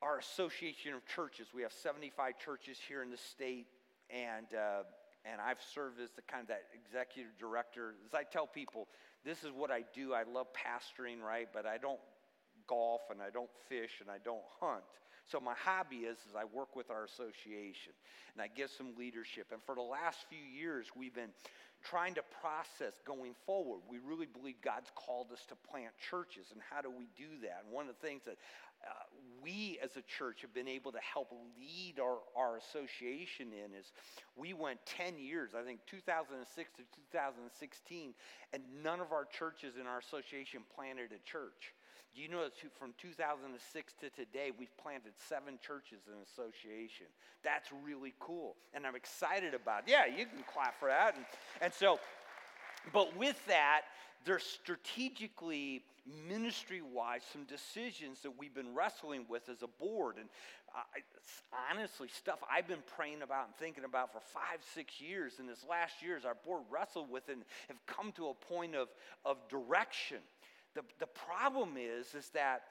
our 0.02 0.18
association 0.18 0.92
of 0.92 1.06
churches. 1.06 1.48
We 1.54 1.62
have 1.62 1.72
75 1.72 2.38
churches 2.38 2.78
here 2.86 3.02
in 3.02 3.10
the 3.10 3.16
state, 3.16 3.66
and 4.10 4.46
uh, 4.54 4.82
and 5.24 5.40
I've 5.40 5.60
served 5.74 6.00
as 6.00 6.10
the 6.12 6.22
kind 6.22 6.42
of 6.42 6.48
that 6.48 6.64
executive 6.74 7.32
director. 7.38 7.94
As 8.06 8.14
I 8.14 8.22
tell 8.22 8.46
people, 8.46 8.88
this 9.26 9.42
is 9.42 9.50
what 9.50 9.72
I 9.72 9.82
do. 9.92 10.14
I 10.14 10.22
love 10.22 10.46
pastoring, 10.54 11.20
right? 11.20 11.48
But 11.52 11.66
I 11.66 11.78
don't 11.78 12.00
golf 12.68 13.02
and 13.10 13.20
I 13.20 13.30
don't 13.30 13.50
fish 13.68 14.00
and 14.00 14.08
I 14.08 14.18
don't 14.24 14.44
hunt. 14.60 14.84
So 15.26 15.40
my 15.40 15.54
hobby 15.58 16.06
is, 16.06 16.18
is 16.18 16.36
I 16.38 16.44
work 16.44 16.76
with 16.76 16.90
our 16.90 17.04
association 17.04 17.92
and 18.34 18.40
I 18.40 18.46
give 18.46 18.70
some 18.70 18.94
leadership. 18.96 19.48
And 19.50 19.60
for 19.66 19.74
the 19.74 19.82
last 19.82 20.18
few 20.28 20.38
years, 20.38 20.86
we've 20.96 21.14
been 21.14 21.34
trying 21.82 22.14
to 22.14 22.22
process 22.40 22.94
going 23.04 23.34
forward. 23.44 23.80
We 23.90 23.98
really 23.98 24.26
believe 24.26 24.56
God's 24.62 24.90
called 24.94 25.32
us 25.32 25.44
to 25.48 25.56
plant 25.70 25.92
churches, 26.10 26.46
and 26.52 26.60
how 26.70 26.80
do 26.80 26.90
we 26.90 27.08
do 27.16 27.42
that? 27.42 27.62
And 27.64 27.72
one 27.72 27.88
of 27.88 27.94
the 28.00 28.06
things 28.06 28.22
that 28.24 28.36
uh, 28.86 28.92
we 29.42 29.78
as 29.82 29.96
a 29.96 30.02
church 30.02 30.42
have 30.42 30.52
been 30.52 30.68
able 30.68 30.90
to 30.92 30.98
help 30.98 31.32
lead 31.58 32.00
our, 32.00 32.18
our 32.36 32.56
association 32.56 33.48
in 33.52 33.78
is 33.78 33.92
we 34.36 34.52
went 34.54 34.78
10 34.86 35.18
years, 35.18 35.50
I 35.56 35.62
think 35.62 35.80
2006 35.86 36.70
to 36.72 36.82
2016, 37.12 38.14
and 38.52 38.62
none 38.82 39.00
of 39.00 39.12
our 39.12 39.24
churches 39.24 39.74
in 39.80 39.86
our 39.86 39.98
association 39.98 40.60
planted 40.74 41.12
a 41.12 41.22
church. 41.28 41.74
Do 42.16 42.22
you 42.22 42.28
know 42.28 42.44
that 42.44 42.54
from 42.78 42.94
2006 42.96 43.92
to 44.00 44.08
today, 44.08 44.50
we've 44.58 44.74
planted 44.78 45.12
seven 45.28 45.58
churches 45.60 46.00
in 46.08 46.16
association? 46.24 47.12
That's 47.44 47.68
really 47.84 48.14
cool. 48.18 48.56
And 48.72 48.86
I'm 48.86 48.96
excited 48.96 49.52
about 49.52 49.84
it. 49.84 49.90
Yeah, 49.90 50.06
you 50.06 50.24
can 50.24 50.42
clap 50.50 50.80
for 50.80 50.88
that. 50.88 51.14
And, 51.14 51.26
and 51.60 51.74
so, 51.74 52.00
but 52.92 53.16
with 53.16 53.44
that, 53.46 53.82
there's 54.24 54.42
strategically, 54.42 55.82
ministry 56.28 56.82
wise, 56.82 57.22
some 57.32 57.44
decisions 57.44 58.20
that 58.22 58.32
we've 58.38 58.54
been 58.54 58.74
wrestling 58.74 59.24
with 59.28 59.48
as 59.48 59.62
a 59.62 59.68
board. 59.82 60.16
And 60.18 60.28
honestly, 61.70 62.08
stuff 62.08 62.40
I've 62.50 62.68
been 62.68 62.82
praying 62.96 63.22
about 63.22 63.46
and 63.46 63.56
thinking 63.56 63.84
about 63.84 64.12
for 64.12 64.20
five, 64.20 64.58
six 64.74 65.00
years. 65.00 65.34
And 65.38 65.48
this 65.48 65.64
last 65.68 66.02
years, 66.02 66.24
our 66.24 66.36
board 66.44 66.62
wrestled 66.70 67.10
with 67.10 67.28
and 67.28 67.42
have 67.68 67.84
come 67.86 68.12
to 68.12 68.28
a 68.28 68.34
point 68.34 68.74
of, 68.74 68.88
of 69.24 69.36
direction. 69.48 70.18
The, 70.74 70.82
the 70.98 71.06
problem 71.06 71.74
is, 71.78 72.14
is 72.14 72.28
that 72.30 72.62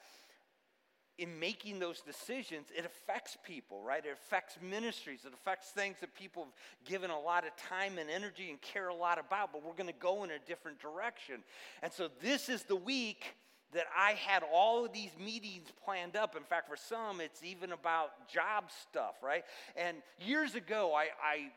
in 1.18 1.38
making 1.40 1.78
those 1.78 2.00
decisions, 2.02 2.68
it 2.76 2.84
affects 2.84 3.38
people, 3.42 3.82
right? 3.82 4.04
It 4.04 4.12
affects 4.12 4.58
ministries. 4.60 5.20
It 5.24 5.32
affects 5.32 5.70
things 5.70 5.96
that 6.00 6.14
people 6.14 6.44
have 6.44 6.88
given 6.88 7.10
a 7.10 7.18
lot 7.18 7.46
of 7.46 7.56
time 7.56 7.98
and 7.98 8.10
energy 8.10 8.50
and 8.50 8.60
care 8.60 8.88
a 8.88 8.94
lot 8.94 9.18
about, 9.18 9.52
but 9.52 9.64
we're 9.64 9.72
going 9.72 9.88
to 9.88 9.98
go 9.98 10.24
in 10.24 10.30
a 10.30 10.38
different 10.46 10.78
direction. 10.78 11.36
And 11.82 11.90
so 11.92 12.08
this 12.20 12.48
is 12.48 12.64
the 12.64 12.76
week 12.76 13.34
that 13.72 13.86
I 13.96 14.12
had 14.12 14.42
all 14.52 14.84
of 14.84 14.92
these 14.92 15.10
meetings 15.18 15.68
planned 15.84 16.16
up. 16.16 16.36
In 16.36 16.44
fact, 16.44 16.68
for 16.68 16.76
some, 16.76 17.20
it's 17.20 17.42
even 17.42 17.72
about 17.72 18.28
job 18.28 18.64
stuff, 18.82 19.14
right? 19.22 19.44
And 19.74 19.96
years 20.20 20.54
ago, 20.54 20.92
I, 20.94 21.08
I 21.22 21.50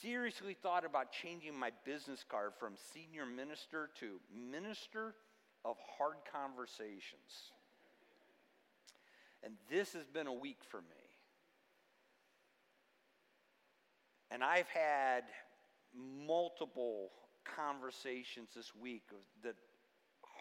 seriously 0.00 0.56
thought 0.62 0.84
about 0.84 1.10
changing 1.10 1.58
my 1.58 1.70
business 1.84 2.24
card 2.28 2.52
from 2.58 2.74
senior 2.92 3.26
minister 3.26 3.90
to 4.00 4.20
minister 4.50 5.14
of 5.64 5.76
hard 5.98 6.16
conversations. 6.32 7.52
And 9.42 9.54
this 9.70 9.92
has 9.94 10.06
been 10.06 10.26
a 10.26 10.32
week 10.32 10.58
for 10.68 10.80
me. 10.80 10.86
And 14.30 14.44
I've 14.44 14.68
had 14.68 15.24
multiple 15.94 17.10
conversations 17.44 18.50
this 18.54 18.72
week 18.74 19.02
that 19.42 19.56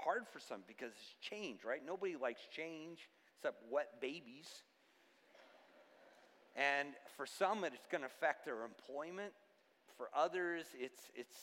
hard 0.04 0.28
for 0.32 0.40
some 0.40 0.62
because 0.68 0.92
it's 0.92 1.16
change, 1.22 1.64
right? 1.64 1.82
Nobody 1.86 2.16
likes 2.16 2.42
change 2.56 3.10
except 3.38 3.64
wet 3.72 4.02
babies. 4.02 4.48
And 6.56 6.90
for 7.16 7.26
some, 7.26 7.64
it's 7.64 7.88
going 7.90 8.02
to 8.02 8.08
affect 8.08 8.46
their 8.46 8.64
employment. 8.64 9.34
For 9.98 10.10
others, 10.16 10.66
it's, 10.78 11.02
it's 11.16 11.36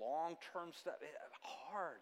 long 0.00 0.36
term 0.52 0.70
stuff. 0.72 0.94
Hard. 1.42 1.98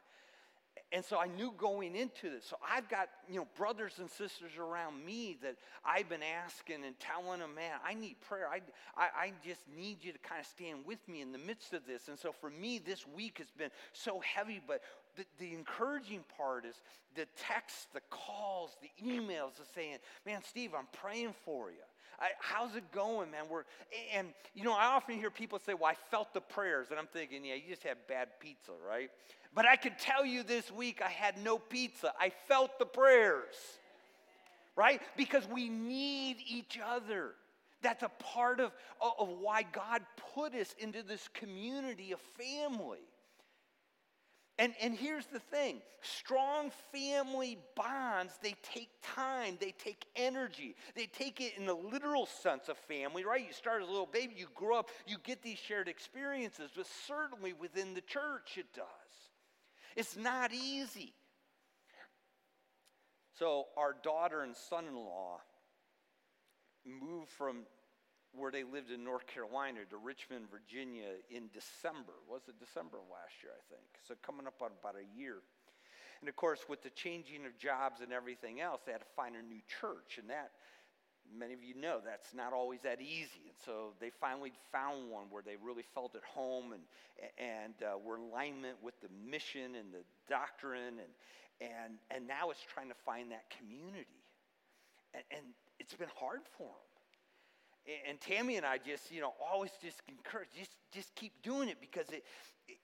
And 0.93 1.05
so 1.05 1.19
I 1.19 1.27
knew 1.27 1.53
going 1.57 1.97
into 1.97 2.31
this. 2.31 2.45
So 2.45 2.57
I've 2.69 2.89
got, 2.89 3.09
you 3.29 3.37
know, 3.37 3.49
brothers 3.57 3.95
and 3.99 4.09
sisters 4.09 4.53
around 4.59 5.05
me 5.05 5.37
that 5.43 5.57
I've 5.85 6.09
been 6.09 6.23
asking 6.23 6.85
and 6.85 6.99
telling 7.01 7.41
them, 7.41 7.55
man, 7.55 7.73
I 7.85 7.95
need 7.95 8.21
prayer. 8.21 8.49
I, 8.49 8.61
I, 8.97 9.09
I 9.27 9.33
just 9.45 9.63
need 9.77 9.99
you 10.03 10.13
to 10.13 10.19
kind 10.19 10.41
of 10.41 10.47
stand 10.47 10.87
with 10.87 11.07
me 11.09 11.21
in 11.21 11.33
the 11.33 11.39
midst 11.39 11.75
of 11.75 11.85
this. 11.87 12.09
And 12.09 12.19
so 12.19 12.33
for 12.33 12.49
me, 12.49 12.79
this 12.79 13.07
week 13.09 13.39
has 13.39 13.51
been 13.51 13.71
so 13.93 14.21
heavy, 14.21 14.61
but 14.65 14.83
the, 15.17 15.25
the 15.39 15.53
encouraging 15.55 16.25
part 16.37 16.65
is 16.65 16.81
the 17.17 17.27
texts, 17.37 17.89
the 17.93 18.03
calls, 18.11 18.77
the 18.81 18.91
emails 19.05 19.59
of 19.61 19.67
saying, 19.75 19.99
man, 20.25 20.43
Steve, 20.49 20.73
I'm 20.77 20.89
praying 20.93 21.35
for 21.45 21.71
you. 21.71 21.77
I, 22.21 22.29
how's 22.41 22.77
it 22.77 22.91
going, 22.93 23.31
man? 23.31 23.45
We're, 23.51 23.65
and, 24.15 24.29
you 24.55 24.65
know, 24.65 24.73
I 24.73 24.87
often 24.87 25.19
hear 25.19 25.31
people 25.31 25.59
say, 25.59 25.75
well, 25.75 25.91
I 25.91 25.95
felt 26.11 26.33
the 26.33 26.41
prayers. 26.41 26.89
And 26.91 26.99
I'm 26.99 27.07
thinking, 27.07 27.45
yeah, 27.45 27.55
you 27.55 27.71
just 27.71 27.83
had 27.83 27.97
bad 28.09 28.29
pizza, 28.41 28.73
right? 28.89 29.11
But 29.55 29.67
I 29.67 29.77
can 29.77 29.93
tell 29.99 30.25
you 30.25 30.43
this 30.43 30.71
week, 30.73 31.01
I 31.05 31.11
had 31.11 31.39
no 31.39 31.59
pizza. 31.59 32.13
I 32.19 32.33
felt 32.49 32.79
the 32.79 32.87
prayers, 32.87 33.55
right? 34.77 35.01
Because 35.17 35.47
we 35.49 35.69
need 35.69 36.37
each 36.47 36.79
other. 36.85 37.33
That's 37.83 38.03
a 38.03 38.11
part 38.19 38.61
of, 38.61 38.73
of 39.01 39.29
why 39.41 39.63
God 39.63 40.03
put 40.35 40.55
us 40.55 40.75
into 40.79 41.03
this 41.03 41.29
community 41.35 42.13
of 42.13 42.21
family. 42.39 42.99
And, 44.59 44.73
and 44.81 44.95
here's 44.95 45.27
the 45.27 45.41
thing 45.41 45.83
strong 46.01 46.71
family 46.93 47.59
bonds, 47.75 48.35
they 48.43 48.55
take 48.63 48.91
time, 49.03 49.57
they 49.61 49.73
take 49.73 50.05
energy, 50.15 50.77
they 50.95 51.07
take 51.07 51.41
it 51.41 51.55
in 51.57 51.67
the 51.67 51.75
literal 51.75 52.27
sense 52.27 52.69
of 52.69 52.77
family, 52.77 53.25
right? 53.25 53.45
You 53.45 53.53
start 53.53 53.83
as 53.83 53.89
a 53.89 53.91
little 53.91 54.07
baby, 54.07 54.35
you 54.37 54.47
grow 54.55 54.79
up, 54.79 54.91
you 55.07 55.17
get 55.25 55.43
these 55.43 55.59
shared 55.59 55.89
experiences, 55.89 56.71
but 56.77 56.87
certainly 57.07 57.53
within 57.53 57.95
the 57.95 58.01
church 58.03 58.57
it 58.57 58.67
does. 58.75 58.85
It's 59.97 60.17
not 60.17 60.53
easy. 60.53 61.15
So, 63.37 63.67
our 63.77 63.97
daughter 64.05 64.43
and 64.43 64.55
son 64.55 64.87
in 64.87 64.95
law 64.95 65.41
moved 66.87 67.31
from 67.31 67.63
where 68.37 68.51
they 68.51 68.65
lived 68.65 68.91
in 68.91 69.05
North 69.05 69.27
Carolina 69.27 69.81
to 69.91 69.97
Richmond, 69.97 70.47
Virginia 70.51 71.19
in 71.31 71.51
December. 71.53 72.15
Was 72.29 72.43
it 72.49 72.59
December 72.59 72.99
of 72.99 73.09
last 73.11 73.35
year, 73.43 73.53
I 73.55 73.63
think? 73.71 73.87
So, 74.07 74.15
coming 74.23 74.47
up 74.47 74.61
on 74.63 74.71
about 74.81 74.97
a 74.97 75.07
year. 75.19 75.39
And 76.21 76.29
of 76.29 76.37
course, 76.37 76.61
with 76.69 76.83
the 76.83 76.91
changing 76.91 77.45
of 77.45 77.59
jobs 77.59 78.01
and 78.01 78.13
everything 78.13 78.61
else, 78.61 78.81
they 78.87 78.93
had 78.93 79.03
to 79.03 79.15
find 79.15 79.37
a 79.37 79.43
new 79.43 79.61
church. 79.81 80.19
And 80.19 80.31
that 80.31 80.53
many 81.39 81.55
of 81.55 81.63
you 81.63 81.75
know 81.75 82.01
that's 82.05 82.35
not 82.35 82.53
always 82.53 82.81
that 82.83 83.01
easy. 83.01 83.49
And 83.49 83.59
so 83.65 83.95
they 84.01 84.11
finally 84.21 84.53
found 84.73 85.11
one 85.11 85.27
where 85.31 85.43
they 85.43 85.57
really 85.57 85.85
felt 85.95 86.15
at 86.15 86.25
home 86.25 86.73
and, 86.73 86.83
and 87.39 87.75
uh, 87.83 87.99
were 87.99 88.17
in 88.17 88.23
alignment 88.23 88.77
with 88.83 88.95
the 89.01 89.09
mission 89.29 89.75
and 89.77 89.93
the 89.93 90.05
doctrine. 90.29 91.01
And, 91.01 91.13
and, 91.61 91.95
and 92.11 92.27
now 92.27 92.51
it's 92.51 92.65
trying 92.73 92.89
to 92.89 92.99
find 93.05 93.31
that 93.31 93.45
community. 93.59 94.25
And, 95.15 95.25
and 95.31 95.45
it's 95.79 95.95
been 95.95 96.13
hard 96.17 96.41
for 96.57 96.69
them. 96.69 96.94
And 98.09 98.21
Tammy 98.21 98.57
and 98.57 98.65
I 98.65 98.79
just, 98.79 99.13
you 99.13 99.21
know, 99.21 99.35
always 99.53 99.71
just 99.83 100.01
encourage, 100.09 100.49
just, 100.57 100.73
just 100.93 101.15
keep 101.15 101.43
doing 101.43 101.69
it 101.69 101.77
because 101.81 102.09
it, 102.11 102.25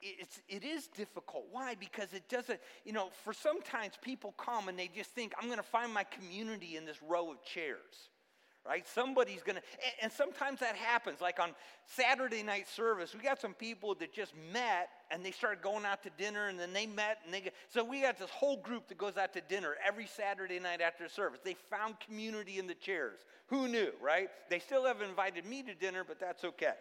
it's, 0.03 0.41
it 0.49 0.63
is 0.63 0.89
difficult. 0.89 1.47
Why? 1.51 1.75
Because 1.75 2.13
it 2.13 2.29
doesn't, 2.29 2.61
you 2.85 2.93
know, 2.93 3.09
for 3.25 3.33
sometimes 3.33 3.95
people 4.03 4.35
come 4.37 4.69
and 4.69 4.79
they 4.79 4.89
just 4.95 5.11
think, 5.11 5.33
I'm 5.41 5.47
going 5.47 5.59
to 5.59 5.63
find 5.63 5.93
my 5.93 6.05
community 6.05 6.77
in 6.77 6.85
this 6.85 7.03
row 7.03 7.31
of 7.31 7.43
chairs 7.43 8.11
right? 8.67 8.87
Somebody's 8.87 9.43
gonna, 9.43 9.63
and, 9.85 9.95
and, 10.03 10.13
sometimes 10.13 10.61
that 10.61 10.77
happens. 10.77 11.21
Like 11.21 11.41
on 11.41 11.51
Saturday 11.87 12.43
night 12.43 12.69
service, 12.69 13.15
we 13.15 13.21
got 13.21 13.41
some 13.41 13.55
people 13.55 13.95
that 13.97 14.13
just 14.13 14.33
met 14.53 14.91
and 15.11 15.25
they 15.25 15.31
started 15.31 15.63
going 15.63 15.85
out 15.85 16.03
to 16.03 16.11
dinner 16.19 16.49
and 16.49 16.59
then 16.59 16.73
they 16.73 16.87
met 16.87 17.19
and 17.25 17.33
they, 17.33 17.51
so 17.69 17.83
we 17.83 18.03
got 18.03 18.19
this 18.19 18.31
whole 18.31 18.59
group 18.59 18.89
that 18.89 18.99
goes 18.99 19.17
out 19.17 19.33
to 19.33 19.41
dinner 19.41 19.77
every 19.87 20.07
Saturday 20.07 20.59
night 20.59 20.81
after 20.81 21.09
service. 21.09 21.41
They 21.43 21.57
found 21.71 21.99
community 22.01 22.59
in 22.59 22.67
the 22.67 22.75
chairs. 22.75 23.21
Who 23.47 23.67
knew, 23.67 23.93
right? 24.01 24.29
They 24.49 24.59
still 24.59 24.85
haven't 24.85 25.09
invited 25.09 25.47
me 25.47 25.63
to 25.63 25.75
dinner, 25.75 26.05
but 26.07 26.21
that's 26.21 26.45
okay. 26.45 26.75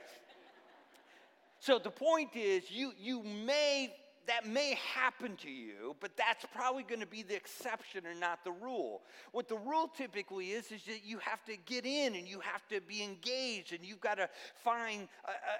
so 1.59 1.79
the 1.79 1.91
point 1.91 2.35
is, 2.35 2.69
you, 2.69 2.91
you 2.99 3.23
may 3.23 3.93
that 4.29 4.47
may 4.47 4.77
happen 4.95 5.35
to 5.37 5.49
you, 5.49 5.95
but 5.99 6.15
that's 6.15 6.45
probably 6.53 6.83
going 6.83 6.99
to 6.99 7.07
be 7.07 7.23
the 7.23 7.35
exception 7.35 8.05
and 8.05 8.19
not 8.19 8.43
the 8.43 8.51
rule. 8.51 9.01
What 9.31 9.49
the 9.49 9.57
rule 9.57 9.87
typically 9.87 10.51
is, 10.51 10.71
is 10.71 10.83
that 10.83 11.03
you 11.03 11.17
have 11.17 11.43
to 11.45 11.57
get 11.65 11.83
in 11.83 12.13
and 12.13 12.27
you 12.27 12.39
have 12.39 12.67
to 12.67 12.79
be 12.79 13.01
engaged 13.01 13.73
and 13.73 13.83
you've 13.83 13.99
got 13.99 14.17
to 14.17 14.29
find 14.63 15.07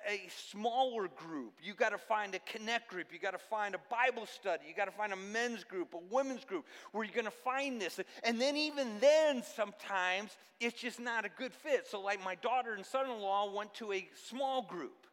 a, 0.08 0.12
a, 0.12 0.30
smaller 0.52 1.08
group. 1.08 1.54
You've 1.64 1.78
got 1.78 1.90
to 1.90 1.98
find 1.98 2.36
a 2.36 2.40
connect 2.40 2.90
group. 2.92 3.08
You've 3.12 3.24
got 3.24 3.32
to 3.32 3.40
find 3.40 3.74
a 3.74 3.80
Bible 3.90 4.28
study. 4.28 4.66
You've 4.68 4.78
got 4.78 4.86
to 4.86 4.92
find 4.92 5.14
a 5.14 5.18
men's 5.18 5.64
group, 5.64 5.96
a 5.96 6.14
women's 6.14 6.46
group 6.46 6.66
where 6.92 7.04
you're 7.04 7.14
going 7.14 7.26
to 7.26 7.32
find 7.32 7.82
this. 7.82 8.00
And 8.24 8.40
then, 8.40 8.56
even 8.56 9.00
then, 9.00 9.42
sometimes 9.42 10.38
it's 10.60 10.80
just 10.80 11.00
not 11.00 11.26
a 11.26 11.30
good 11.30 11.54
fit. 11.54 11.88
So, 11.88 12.02
like 12.02 12.24
my 12.24 12.36
daughter 12.36 12.76
and 12.76 12.86
son 12.86 13.10
in 13.10 13.20
law 13.20 13.52
went 13.52 13.74
to 13.76 13.94
a 13.94 14.08
small 14.28 14.62
group 14.62 15.08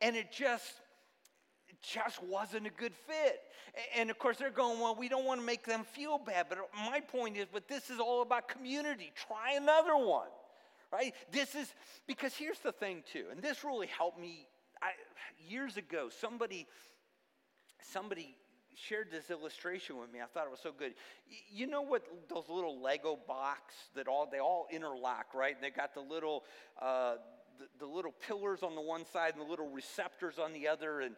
and 0.00 0.16
it 0.16 0.32
just 0.32 0.74
just 1.92 2.22
wasn't 2.22 2.66
a 2.66 2.70
good 2.70 2.94
fit. 2.94 3.40
And 3.96 4.10
of 4.10 4.18
course, 4.18 4.38
they're 4.38 4.50
going, 4.50 4.80
well, 4.80 4.94
we 4.94 5.08
don't 5.08 5.24
want 5.24 5.40
to 5.40 5.46
make 5.46 5.64
them 5.64 5.84
feel 5.84 6.18
bad. 6.18 6.46
But 6.48 6.58
my 6.74 7.00
point 7.00 7.36
is, 7.36 7.46
but 7.52 7.68
this 7.68 7.90
is 7.90 8.00
all 8.00 8.22
about 8.22 8.48
community. 8.48 9.12
Try 9.14 9.54
another 9.56 9.96
one, 9.96 10.28
right? 10.92 11.14
This 11.30 11.54
is, 11.54 11.72
because 12.06 12.34
here's 12.34 12.58
the 12.60 12.72
thing, 12.72 13.02
too, 13.12 13.26
and 13.30 13.42
this 13.42 13.64
really 13.64 13.86
helped 13.86 14.18
me 14.18 14.46
I, 14.82 14.90
years 15.48 15.76
ago. 15.76 16.08
Somebody, 16.20 16.66
somebody 17.82 18.36
shared 18.74 19.10
this 19.10 19.30
illustration 19.30 19.98
with 19.98 20.12
me. 20.12 20.20
I 20.20 20.26
thought 20.26 20.46
it 20.46 20.50
was 20.50 20.60
so 20.60 20.72
good. 20.76 20.94
You 21.50 21.66
know 21.66 21.82
what 21.82 22.02
those 22.28 22.44
little 22.48 22.80
Lego 22.80 23.18
box 23.26 23.74
that 23.94 24.06
all 24.06 24.28
they 24.30 24.38
all 24.38 24.66
interlock, 24.70 25.34
right? 25.34 25.54
And 25.54 25.64
they 25.64 25.70
got 25.70 25.94
the 25.94 26.00
little 26.00 26.44
uh, 26.80 27.16
the, 27.58 27.86
the, 27.86 27.86
little 27.86 28.12
pillars 28.12 28.62
on 28.62 28.74
the 28.74 28.82
one 28.82 29.06
side 29.06 29.32
and 29.34 29.40
the 29.40 29.48
little 29.48 29.70
receptors 29.70 30.38
on 30.38 30.52
the 30.52 30.68
other, 30.68 31.00
and 31.00 31.16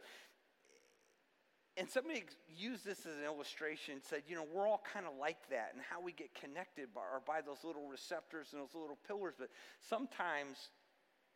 and 1.78 1.88
somebody 1.88 2.25
used 2.56 2.85
this 2.85 3.06
as 3.06 3.14
an 3.14 3.25
illustration 3.25 4.00
said, 4.02 4.23
you 4.26 4.35
know, 4.35 4.44
we're 4.52 4.66
all 4.66 4.82
kind 4.92 5.06
of 5.06 5.12
like 5.18 5.49
that, 5.50 5.70
and 5.73 5.82
how 5.88 6.00
we 6.00 6.11
get 6.12 6.35
connected 6.35 6.88
by, 6.92 7.02
are 7.02 7.23
by 7.25 7.40
those 7.40 7.62
little 7.62 7.87
receptors 7.88 8.49
and 8.52 8.61
those 8.61 8.75
little 8.75 8.99
pillars. 9.06 9.35
But 9.38 9.49
sometimes 9.88 10.70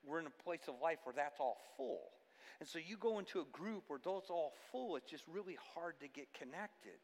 we're 0.05 0.19
in 0.19 0.27
a 0.27 0.43
place 0.43 0.63
of 0.67 0.75
life 0.83 0.99
where 1.05 1.15
that's 1.15 1.39
all 1.39 1.59
full. 1.77 2.11
And 2.59 2.69
so 2.69 2.79
you 2.79 2.97
go 2.97 3.21
into 3.21 3.41
a 3.41 3.45
group 3.53 3.85
where 3.87 4.01
those 4.03 4.25
all 4.31 4.53
full, 4.73 4.97
it's 4.97 5.11
just 5.11 5.25
really 5.33 5.57
hard 5.75 5.95
to 6.01 6.09
get 6.09 6.33
connected. 6.35 6.99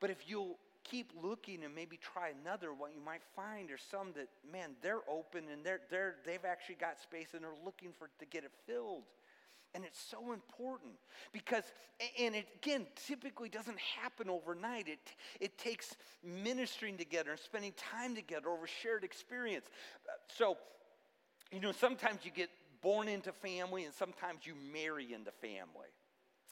But 0.00 0.10
if 0.10 0.28
you'll 0.28 0.58
keep 0.84 1.12
looking 1.22 1.64
and 1.64 1.74
maybe 1.74 1.98
try 1.98 2.32
another, 2.40 2.72
what 2.72 2.92
you 2.94 3.04
might 3.04 3.22
find 3.36 3.70
are 3.70 3.78
some 3.90 4.12
that, 4.14 4.28
man, 4.50 4.70
they're 4.82 5.02
open 5.10 5.44
and 5.52 5.64
they're, 5.64 5.80
they're, 5.90 6.16
they've 6.24 6.44
actually 6.44 6.76
got 6.76 6.98
space 6.98 7.28
and 7.34 7.42
they're 7.42 7.64
looking 7.64 7.90
for 7.98 8.08
to 8.18 8.26
get 8.26 8.44
it 8.44 8.52
filled. 8.66 9.04
And 9.74 9.84
it's 9.84 10.00
so 10.00 10.32
important 10.32 10.94
because, 11.32 11.64
and 12.18 12.34
it 12.34 12.46
again 12.62 12.86
typically 13.06 13.48
doesn't 13.48 13.78
happen 13.78 14.30
overnight. 14.30 14.88
It, 14.88 14.98
it 15.40 15.58
takes 15.58 15.94
ministering 16.24 16.96
together 16.96 17.30
and 17.32 17.38
spending 17.38 17.72
time 17.76 18.14
together 18.14 18.48
over 18.48 18.66
shared 18.66 19.04
experience. 19.04 19.66
Uh, 20.06 20.12
so, 20.34 20.56
you 21.52 21.60
know, 21.60 21.72
sometimes 21.72 22.20
you 22.24 22.30
get 22.30 22.48
born 22.80 23.08
into 23.08 23.32
family 23.32 23.84
and 23.84 23.94
sometimes 23.94 24.46
you 24.46 24.54
marry 24.72 25.12
into 25.12 25.30
family. 25.32 25.92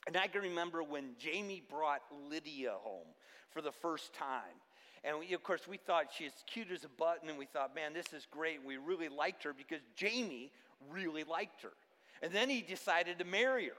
And 0.05 0.15
I 0.15 0.27
can 0.27 0.41
remember 0.41 0.83
when 0.83 1.15
Jamie 1.19 1.63
brought 1.69 2.01
Lydia 2.29 2.73
home 2.81 3.07
for 3.51 3.61
the 3.61 3.71
first 3.71 4.13
time. 4.13 4.61
And 5.03 5.19
we, 5.19 5.33
of 5.33 5.43
course, 5.43 5.67
we 5.67 5.77
thought 5.77 6.05
she's 6.17 6.31
cute 6.47 6.71
as 6.71 6.83
a 6.83 6.89
button, 6.89 7.29
and 7.29 7.37
we 7.37 7.45
thought, 7.45 7.75
man, 7.75 7.93
this 7.93 8.13
is 8.13 8.25
great. 8.29 8.57
And 8.59 8.65
We 8.65 8.77
really 8.77 9.09
liked 9.09 9.43
her 9.43 9.53
because 9.53 9.81
Jamie 9.95 10.51
really 10.89 11.23
liked 11.23 11.61
her. 11.63 11.73
And 12.21 12.31
then 12.31 12.49
he 12.49 12.61
decided 12.61 13.19
to 13.19 13.25
marry 13.25 13.67
her. 13.67 13.73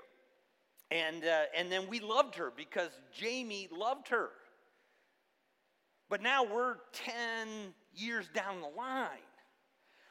And, 0.91 1.25
uh, 1.25 1.43
and 1.57 1.71
then 1.71 1.89
we 1.89 2.01
loved 2.01 2.37
her 2.37 2.53
because 2.55 2.91
Jamie 3.13 3.69
loved 3.71 4.09
her. 4.09 4.31
But 6.09 6.23
now 6.23 6.45
we're 6.45 6.77
10 6.93 7.49
years 7.95 8.27
down 8.33 8.61
the 8.61 8.69
line. 8.69 9.09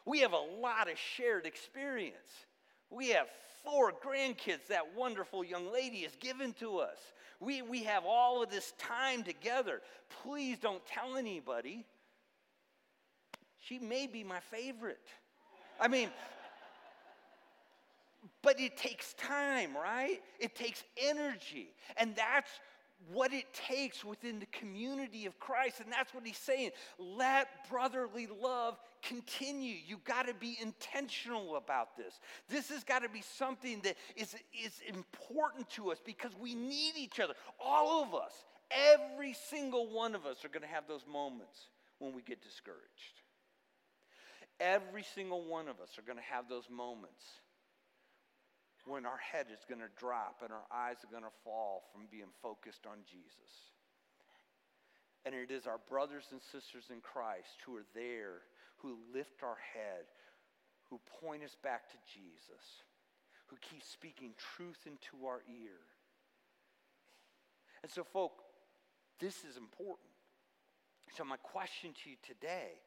We 0.06 0.20
have 0.20 0.34
a 0.34 0.62
lot 0.62 0.90
of 0.90 0.98
shared 0.98 1.46
experience. 1.46 2.46
We 2.90 3.10
have 3.10 3.28
four 3.64 3.92
grandkids 3.92 4.68
that 4.70 4.96
wonderful 4.96 5.44
young 5.44 5.72
lady 5.74 6.02
has 6.04 6.16
given 6.16 6.54
to 6.54 6.78
us. 6.78 6.98
We, 7.40 7.62
we 7.62 7.84
have 7.84 8.04
all 8.06 8.42
of 8.42 8.50
this 8.50 8.74
time 8.78 9.24
together. 9.24 9.82
Please 10.24 10.58
don't 10.60 10.86
tell 10.86 11.18
anybody. 11.18 11.86
She 13.60 13.80
may 13.80 14.08
be 14.08 14.24
my 14.24 14.40
favorite. 14.40 15.06
I 15.80 15.88
mean, 15.88 16.10
but 18.42 18.60
it 18.60 18.78
takes 18.78 19.14
time, 19.14 19.76
right? 19.76 20.22
It 20.40 20.56
takes 20.56 20.84
energy. 20.98 21.70
And 21.98 22.16
that's 22.16 22.50
what 23.12 23.32
it 23.32 23.46
takes 23.54 24.04
within 24.04 24.40
the 24.40 24.48
community 24.48 25.26
of 25.26 25.40
Christ. 25.40 25.80
And 25.80 25.92
that's 25.92 26.14
what 26.14 26.26
he's 26.26 26.38
saying. 26.38 26.72
Let 26.98 27.48
brotherly 27.70 28.28
love 28.42 28.78
continue. 29.04 29.76
You've 29.86 30.04
got 30.04 30.28
to 30.28 30.34
be 30.34 30.58
intentional 30.62 31.56
about 31.56 31.96
this. 31.96 32.20
This 32.50 32.70
has 32.70 32.84
got 32.84 33.04
to 33.04 33.10
be 33.10 33.22
something 33.22 33.82
that 33.84 33.96
is, 34.16 34.36
is 34.54 34.82
important 34.88 35.70
to 35.72 35.92
us 35.92 36.00
because 36.04 36.32
we 36.40 36.56
need 36.56 36.94
each 36.98 37.20
other. 37.20 37.34
All 37.64 38.04
of 38.04 38.16
us, 38.16 38.34
every 38.72 39.34
single 39.50 39.94
one 39.94 40.16
of 40.16 40.26
us, 40.26 40.44
are 40.44 40.50
going 40.50 40.64
to 40.64 40.68
have 40.68 40.88
those 40.88 41.06
moments 41.10 41.70
when 42.00 42.14
we 42.14 42.22
get 42.22 42.42
discouraged. 42.42 43.22
Every 44.60 45.04
single 45.04 45.44
one 45.44 45.68
of 45.68 45.80
us 45.80 46.00
are 46.00 46.02
going 46.02 46.18
to 46.18 46.34
have 46.34 46.50
those 46.50 46.68
moments 46.70 47.24
when 48.88 49.06
our 49.06 49.20
head 49.20 49.48
is 49.52 49.66
going 49.68 49.82
to 49.82 49.92
drop 50.00 50.42
and 50.44 50.52
our 50.52 50.66
eyes 50.72 50.98
are 51.04 51.12
going 51.12 51.28
to 51.28 51.40
fall 51.44 51.84
from 51.92 52.08
being 52.10 52.32
focused 52.42 52.86
on 52.86 53.04
Jesus. 53.06 53.52
And 55.26 55.36
it 55.36 55.52
is 55.52 55.68
our 55.68 55.80
brothers 55.90 56.26
and 56.32 56.42
sisters 56.42 56.86
in 56.90 57.02
Christ 57.02 57.60
who 57.66 57.76
are 57.76 57.86
there, 57.94 58.48
who 58.78 58.98
lift 59.14 59.44
our 59.44 59.58
head, 59.76 60.08
who 60.90 61.00
point 61.22 61.44
us 61.44 61.56
back 61.62 61.92
to 61.92 61.98
Jesus, 62.08 62.64
who 63.48 63.58
keep 63.60 63.84
speaking 63.84 64.32
truth 64.56 64.88
into 64.88 65.28
our 65.28 65.44
ear. 65.52 65.84
And 67.84 67.92
so, 67.92 68.04
folk, 68.04 68.42
this 69.20 69.44
is 69.44 69.58
important. 69.58 70.10
So, 71.16 71.26
my 71.26 71.38
question 71.38 71.92
to 72.04 72.10
you 72.10 72.16
today 72.24 72.80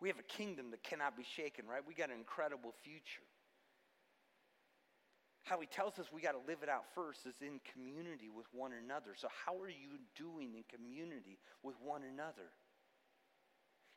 we 0.00 0.08
have 0.08 0.18
a 0.18 0.22
kingdom 0.22 0.70
that 0.70 0.82
cannot 0.82 1.16
be 1.16 1.24
shaken, 1.24 1.66
right? 1.66 1.80
We 1.86 1.94
got 1.94 2.10
an 2.10 2.16
incredible 2.18 2.74
future 2.82 3.24
how 5.44 5.60
he 5.60 5.66
tells 5.66 5.98
us 5.98 6.06
we 6.12 6.20
got 6.20 6.32
to 6.32 6.42
live 6.48 6.62
it 6.62 6.68
out 6.68 6.84
first 6.94 7.26
is 7.26 7.36
in 7.40 7.60
community 7.72 8.28
with 8.34 8.46
one 8.52 8.72
another. 8.72 9.12
So, 9.16 9.28
how 9.44 9.56
are 9.60 9.68
you 9.68 10.00
doing 10.16 10.54
in 10.56 10.64
community 10.74 11.38
with 11.62 11.74
one 11.82 12.02
another? 12.02 12.48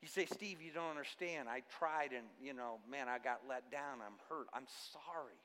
You 0.02 0.08
say, 0.08 0.26
Steve, 0.26 0.62
you 0.62 0.72
don't 0.72 0.92
understand. 0.92 1.50
I 1.50 1.64
tried 1.80 2.12
and, 2.12 2.28
you 2.42 2.54
know, 2.54 2.80
man, 2.90 3.08
I 3.10 3.18
got 3.18 3.42
let 3.50 3.72
down. 3.72 4.00
I'm 4.06 4.20
hurt. 4.30 4.48
I'm 4.54 4.68
sorry. 4.92 5.40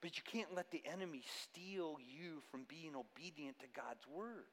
But 0.00 0.16
you 0.16 0.22
can't 0.24 0.54
let 0.54 0.70
the 0.70 0.82
enemy 0.86 1.22
steal 1.42 1.96
you 1.98 2.42
from 2.50 2.64
being 2.68 2.92
obedient 2.94 3.58
to 3.60 3.66
God's 3.74 4.06
word. 4.06 4.44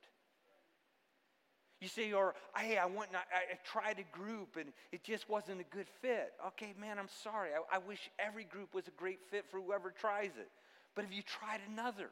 You 1.83 1.89
say, 1.89 2.13
or 2.13 2.33
hey, 2.55 2.77
I 2.77 2.85
went 2.85 3.09
and 3.09 3.17
I, 3.17 3.51
I, 3.51 3.57
tried 3.65 3.99
a 3.99 4.17
group 4.17 4.55
and 4.55 4.71
it 4.93 5.03
just 5.03 5.29
wasn't 5.29 5.59
a 5.59 5.75
good 5.75 5.87
fit. 6.01 6.31
Okay, 6.47 6.73
man, 6.79 6.97
I'm 6.97 7.09
sorry. 7.23 7.49
I, 7.49 7.75
I 7.75 7.79
wish 7.79 8.09
every 8.17 8.45
group 8.45 8.73
was 8.73 8.87
a 8.87 8.91
great 8.91 9.19
fit 9.29 9.43
for 9.51 9.59
whoever 9.59 9.91
tries 9.91 10.31
it. 10.39 10.49
But 10.95 11.03
have 11.03 11.13
you 11.13 11.23
tried 11.23 11.59
another? 11.69 12.09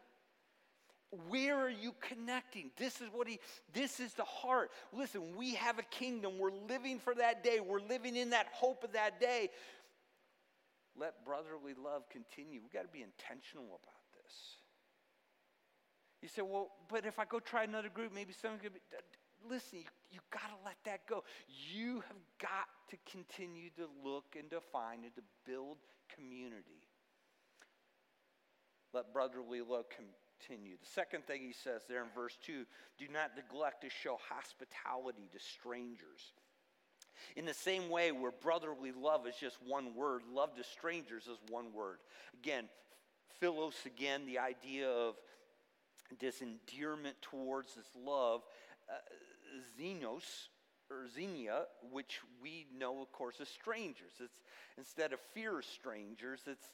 Where 1.29 1.57
are 1.57 1.69
you 1.69 1.93
connecting? 2.01 2.71
This 2.75 2.99
is 2.99 3.07
what 3.13 3.29
he, 3.29 3.39
this 3.73 4.01
is 4.01 4.13
the 4.13 4.25
heart. 4.25 4.71
Listen, 4.91 5.37
we 5.37 5.55
have 5.55 5.79
a 5.79 5.83
kingdom. 5.83 6.37
We're 6.37 6.51
living 6.67 6.99
for 6.99 7.15
that 7.15 7.41
day. 7.41 7.61
We're 7.61 7.79
living 7.79 8.17
in 8.17 8.31
that 8.31 8.47
hope 8.51 8.83
of 8.83 8.91
that 8.91 9.21
day. 9.21 9.51
Let 10.99 11.23
brotherly 11.23 11.75
love 11.81 12.09
continue. 12.09 12.59
We've 12.61 12.73
got 12.73 12.81
to 12.81 12.91
be 12.91 13.03
intentional 13.03 13.67
about 13.67 14.03
this. 14.21 14.33
You 16.21 16.27
say, 16.27 16.41
well, 16.41 16.71
but 16.89 17.05
if 17.05 17.19
I 17.19 17.23
go 17.23 17.39
try 17.39 17.63
another 17.63 17.87
group, 17.87 18.13
maybe 18.13 18.33
going 18.43 18.59
to 18.59 18.69
be. 18.69 18.79
Listen, 19.49 19.79
you, 19.79 19.85
you 20.11 20.19
got 20.31 20.47
to 20.49 20.65
let 20.65 20.75
that 20.85 21.07
go. 21.07 21.23
You 21.47 21.95
have 22.07 22.17
got 22.39 22.67
to 22.89 22.97
continue 23.09 23.69
to 23.77 23.87
look 24.03 24.35
and 24.37 24.49
define 24.49 24.99
and 25.03 25.15
to 25.15 25.21
build 25.45 25.77
community. 26.15 26.83
Let 28.93 29.13
brotherly 29.13 29.61
love 29.61 29.85
continue. 29.89 30.75
The 30.81 30.89
second 30.89 31.25
thing 31.25 31.41
he 31.41 31.53
says 31.53 31.81
there 31.87 32.03
in 32.03 32.09
verse 32.13 32.37
2 32.45 32.65
do 32.97 33.05
not 33.11 33.31
neglect 33.35 33.81
to 33.83 33.89
show 33.89 34.17
hospitality 34.29 35.29
to 35.31 35.39
strangers. 35.39 36.33
In 37.35 37.45
the 37.45 37.53
same 37.53 37.89
way, 37.89 38.11
where 38.11 38.31
brotherly 38.31 38.91
love 38.91 39.27
is 39.27 39.35
just 39.39 39.57
one 39.65 39.95
word, 39.95 40.23
love 40.31 40.55
to 40.55 40.63
strangers 40.63 41.27
is 41.27 41.37
one 41.49 41.71
word. 41.73 41.97
Again, 42.33 42.65
philos, 43.39 43.75
again, 43.85 44.25
the 44.25 44.39
idea 44.39 44.89
of 44.89 45.15
this 46.19 46.41
endearment 46.41 47.15
towards 47.21 47.75
this 47.75 47.87
love. 47.95 48.41
Uh, 48.89 48.93
xenos, 49.77 50.47
or 50.91 51.07
xenia, 51.07 51.63
which 51.91 52.19
we 52.41 52.67
know, 52.77 53.01
of 53.01 53.11
course, 53.11 53.35
as 53.41 53.47
strangers. 53.47 54.11
It's 54.19 54.41
instead 54.77 55.13
of 55.13 55.19
fear 55.33 55.59
of 55.59 55.65
strangers, 55.65 56.41
it's 56.47 56.67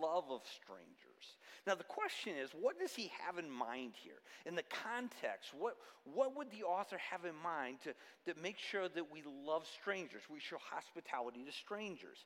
love 0.00 0.24
of 0.30 0.42
strangers. 0.54 1.38
Now 1.66 1.74
the 1.74 1.84
question 1.84 2.34
is, 2.36 2.50
what 2.58 2.78
does 2.78 2.94
he 2.94 3.10
have 3.24 3.38
in 3.38 3.50
mind 3.50 3.92
here? 3.96 4.20
In 4.46 4.54
the 4.54 4.64
context, 4.84 5.52
what, 5.58 5.76
what 6.04 6.36
would 6.36 6.50
the 6.50 6.64
author 6.64 6.98
have 6.98 7.24
in 7.24 7.36
mind 7.42 7.78
to, 7.84 8.32
to 8.32 8.40
make 8.40 8.58
sure 8.58 8.88
that 8.88 9.12
we 9.12 9.22
love 9.46 9.66
strangers? 9.80 10.22
We 10.30 10.40
show 10.40 10.58
hospitality 10.60 11.44
to 11.44 11.52
strangers. 11.52 12.24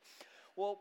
Well, 0.56 0.80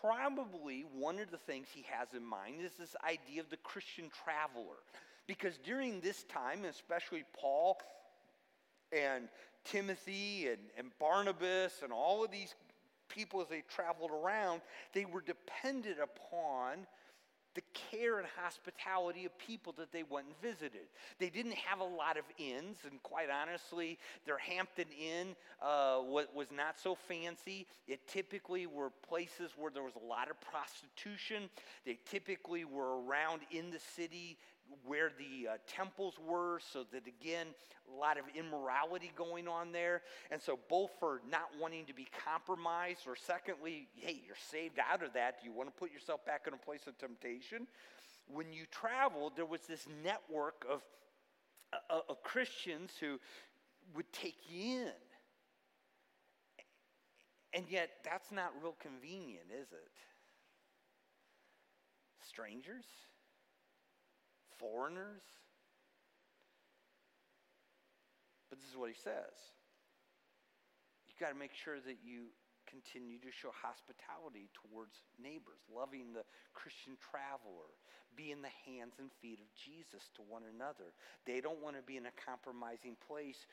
probably 0.00 0.84
one 0.92 1.18
of 1.18 1.30
the 1.30 1.38
things 1.38 1.68
he 1.72 1.84
has 1.90 2.14
in 2.14 2.24
mind 2.24 2.56
is 2.62 2.72
this 2.78 2.96
idea 3.04 3.40
of 3.40 3.50
the 3.50 3.56
Christian 3.58 4.10
traveler. 4.24 4.76
Because 5.26 5.58
during 5.58 6.00
this 6.00 6.24
time, 6.24 6.64
especially 6.64 7.24
Paul 7.38 7.78
and 8.92 9.28
Timothy 9.64 10.48
and, 10.48 10.58
and 10.78 10.90
Barnabas 10.98 11.80
and 11.82 11.92
all 11.92 12.24
of 12.24 12.30
these 12.30 12.54
people 13.08 13.40
as 13.40 13.48
they 13.48 13.62
traveled 13.68 14.10
around, 14.10 14.60
they 14.92 15.04
were 15.04 15.20
dependent 15.20 15.98
upon 16.02 16.86
the 17.54 17.62
care 17.90 18.18
and 18.18 18.28
hospitality 18.40 19.24
of 19.24 19.36
people 19.38 19.74
that 19.76 19.90
they 19.90 20.04
went 20.04 20.26
and 20.26 20.36
visited. 20.40 20.86
They 21.18 21.28
didn't 21.28 21.54
have 21.54 21.80
a 21.80 21.84
lot 21.84 22.16
of 22.16 22.24
inns, 22.38 22.76
and 22.88 23.02
quite 23.02 23.28
honestly, 23.30 23.98
their 24.26 24.38
Hampton 24.38 24.84
Inn 24.96 25.34
uh, 25.60 25.98
was, 26.02 26.26
was 26.32 26.46
not 26.52 26.78
so 26.78 26.94
fancy. 26.94 27.66
It 27.88 28.06
typically 28.06 28.66
were 28.66 28.90
places 29.08 29.52
where 29.56 29.72
there 29.72 29.82
was 29.82 29.94
a 29.96 30.06
lot 30.06 30.30
of 30.30 30.40
prostitution. 30.40 31.50
They 31.84 31.98
typically 32.08 32.64
were 32.64 33.02
around 33.02 33.40
in 33.50 33.70
the 33.70 33.80
city 33.96 34.38
where 34.86 35.10
the 35.18 35.48
uh, 35.48 35.56
temples 35.66 36.14
were, 36.26 36.60
so 36.72 36.84
that 36.92 37.06
again, 37.06 37.46
a 37.94 37.98
lot 37.98 38.18
of 38.18 38.24
immorality 38.34 39.10
going 39.16 39.48
on 39.48 39.72
there. 39.72 40.02
And 40.30 40.40
so, 40.40 40.58
both 40.68 40.90
for 40.98 41.20
not 41.30 41.50
wanting 41.60 41.86
to 41.86 41.94
be 41.94 42.06
compromised, 42.24 43.00
or 43.06 43.16
secondly, 43.16 43.88
hey, 43.94 44.20
you're 44.26 44.36
saved 44.50 44.78
out 44.78 45.02
of 45.02 45.12
that. 45.14 45.40
Do 45.40 45.48
you 45.48 45.54
want 45.54 45.68
to 45.68 45.78
put 45.78 45.92
yourself 45.92 46.24
back 46.24 46.44
in 46.46 46.54
a 46.54 46.58
place 46.58 46.86
of 46.86 46.98
temptation? 46.98 47.66
When 48.26 48.52
you 48.52 48.64
traveled, 48.70 49.32
there 49.36 49.46
was 49.46 49.62
this 49.62 49.86
network 50.04 50.66
of, 50.70 50.82
uh, 51.72 52.00
of 52.08 52.22
Christians 52.22 52.92
who 53.00 53.18
would 53.94 54.12
take 54.12 54.36
you 54.48 54.82
in. 54.82 54.92
And 57.54 57.64
yet, 57.70 57.90
that's 58.04 58.30
not 58.30 58.52
real 58.62 58.76
convenient, 58.78 59.46
is 59.50 59.72
it? 59.72 59.90
Strangers? 62.22 62.84
Foreigners. 64.58 65.22
But 68.50 68.58
this 68.60 68.68
is 68.68 68.76
what 68.76 68.90
he 68.90 68.98
says. 68.98 69.36
You've 71.08 71.20
got 71.20 71.32
to 71.32 71.38
make 71.38 71.54
sure 71.54 71.80
that 71.80 71.98
you 72.04 72.30
continue 72.68 73.16
to 73.24 73.32
show 73.32 73.48
hospitality 73.50 74.52
towards 74.52 75.00
neighbors, 75.16 75.64
loving 75.72 76.12
the 76.12 76.22
Christian 76.52 77.00
traveler, 77.00 77.72
being 78.12 78.44
the 78.44 78.52
hands 78.68 79.00
and 79.00 79.08
feet 79.24 79.40
of 79.40 79.48
Jesus 79.56 80.12
to 80.16 80.22
one 80.22 80.44
another. 80.44 80.92
They 81.24 81.40
don't 81.40 81.64
want 81.64 81.76
to 81.76 81.82
be 81.82 81.96
in 81.96 82.06
a 82.06 82.14
compromising 82.20 82.96
place. 83.00 83.48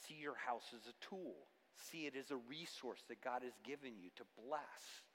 See 0.00 0.16
your 0.16 0.36
house 0.36 0.72
as 0.74 0.88
a 0.88 0.96
tool, 0.98 1.46
see 1.76 2.08
it 2.08 2.16
as 2.16 2.32
a 2.32 2.40
resource 2.48 3.04
that 3.06 3.22
God 3.22 3.44
has 3.44 3.54
given 3.62 4.00
you 4.00 4.10
to 4.16 4.24
bless 4.34 5.06